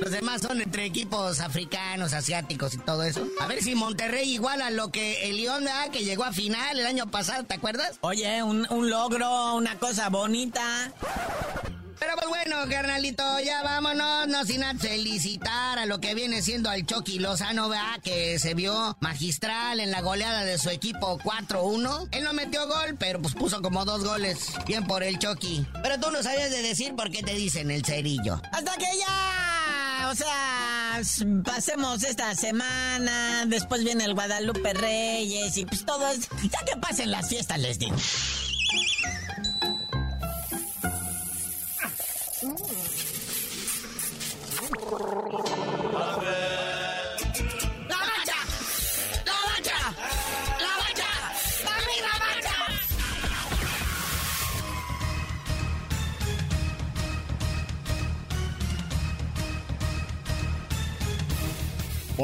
Los 0.00 0.10
demás 0.10 0.42
son 0.42 0.60
entre 0.60 0.84
equipos 0.84 1.40
africanos, 1.40 2.12
asiáticos 2.12 2.74
y 2.74 2.78
todo 2.78 3.04
eso. 3.04 3.26
A 3.40 3.46
ver 3.46 3.62
si 3.62 3.74
Monterrey 3.74 4.28
igual 4.32 4.60
a 4.60 4.70
lo 4.70 4.90
que 4.90 5.28
el 5.30 5.36
León, 5.36 5.66
que 5.92 6.04
llegó 6.04 6.24
a 6.24 6.32
final 6.32 6.78
el 6.78 6.86
año 6.86 7.06
pasado, 7.06 7.44
¿te 7.44 7.54
acuerdas? 7.54 7.98
Oye, 8.00 8.42
un, 8.42 8.66
un 8.70 8.90
logro, 8.90 9.54
una 9.54 9.78
cosa 9.78 10.08
bonita. 10.08 10.92
Pero 12.04 12.16
pues 12.16 12.28
bueno, 12.28 12.56
carnalito, 12.68 13.40
ya 13.40 13.62
vámonos, 13.62 14.28
no 14.28 14.44
sin 14.44 14.62
felicitar 14.78 15.78
a 15.78 15.86
lo 15.86 16.00
que 16.00 16.14
viene 16.14 16.42
siendo 16.42 16.68
al 16.68 16.84
Chucky 16.84 17.18
Lozano, 17.18 17.70
¿verdad? 17.70 17.98
Que 18.02 18.38
se 18.38 18.52
vio 18.52 18.94
magistral 19.00 19.80
en 19.80 19.90
la 19.90 20.02
goleada 20.02 20.44
de 20.44 20.58
su 20.58 20.68
equipo 20.68 21.18
4-1. 21.20 22.08
Él 22.12 22.24
no 22.24 22.34
metió 22.34 22.66
gol, 22.68 22.96
pero 22.98 23.22
pues 23.22 23.32
puso 23.32 23.62
como 23.62 23.86
dos 23.86 24.04
goles. 24.04 24.52
Bien 24.66 24.86
por 24.86 25.02
el 25.02 25.18
Chucky. 25.18 25.66
Pero 25.82 25.98
tú 25.98 26.10
no 26.10 26.22
sabías 26.22 26.50
de 26.50 26.60
decir 26.60 26.94
por 26.94 27.10
qué 27.10 27.22
te 27.22 27.32
dicen 27.32 27.70
el 27.70 27.82
cerillo. 27.86 28.38
Hasta 28.52 28.76
que 28.76 28.98
ya... 28.98 30.10
O 30.10 30.14
sea, 30.14 31.00
pasemos 31.42 32.04
esta 32.04 32.34
semana, 32.34 33.46
después 33.46 33.82
viene 33.82 34.04
el 34.04 34.12
Guadalupe 34.12 34.74
Reyes 34.74 35.56
y 35.56 35.64
pues 35.64 35.86
todo 35.86 36.06
es... 36.08 36.28
Ya 36.42 36.64
que 36.66 36.76
pasen 36.78 37.10
las 37.10 37.30
fiestas, 37.30 37.58
les 37.58 37.78
digo. 37.78 37.96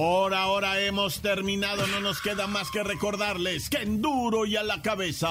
Por 0.00 0.32
ahora 0.32 0.80
hemos 0.80 1.20
terminado, 1.20 1.86
no 1.88 2.00
nos 2.00 2.22
queda 2.22 2.46
más 2.46 2.70
que 2.70 2.82
recordarles 2.82 3.68
que 3.68 3.82
en 3.82 4.00
duro 4.00 4.46
y 4.46 4.56
a 4.56 4.62
la 4.62 4.80
cabeza. 4.80 5.28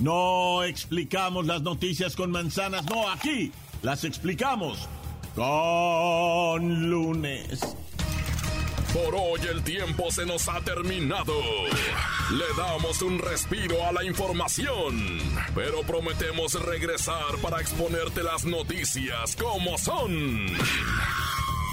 No 0.00 0.62
explicamos 0.62 1.44
las 1.44 1.60
noticias 1.60 2.16
con 2.16 2.30
manzanas, 2.30 2.86
no, 2.86 3.10
aquí 3.10 3.52
las 3.82 4.04
explicamos 4.04 4.88
con 5.34 6.88
lunes. 6.88 7.60
Por 8.94 9.14
hoy 9.14 9.40
el 9.50 9.62
tiempo 9.62 10.10
se 10.10 10.24
nos 10.24 10.48
ha 10.48 10.62
terminado. 10.62 11.34
Le 12.30 12.46
damos 12.56 13.02
un 13.02 13.18
respiro 13.18 13.84
a 13.84 13.92
la 13.92 14.02
información, 14.02 15.18
pero 15.54 15.82
prometemos 15.82 16.54
regresar 16.54 17.36
para 17.42 17.60
exponerte 17.60 18.22
las 18.22 18.46
noticias 18.46 19.36
como 19.36 19.76
son. 19.76 20.56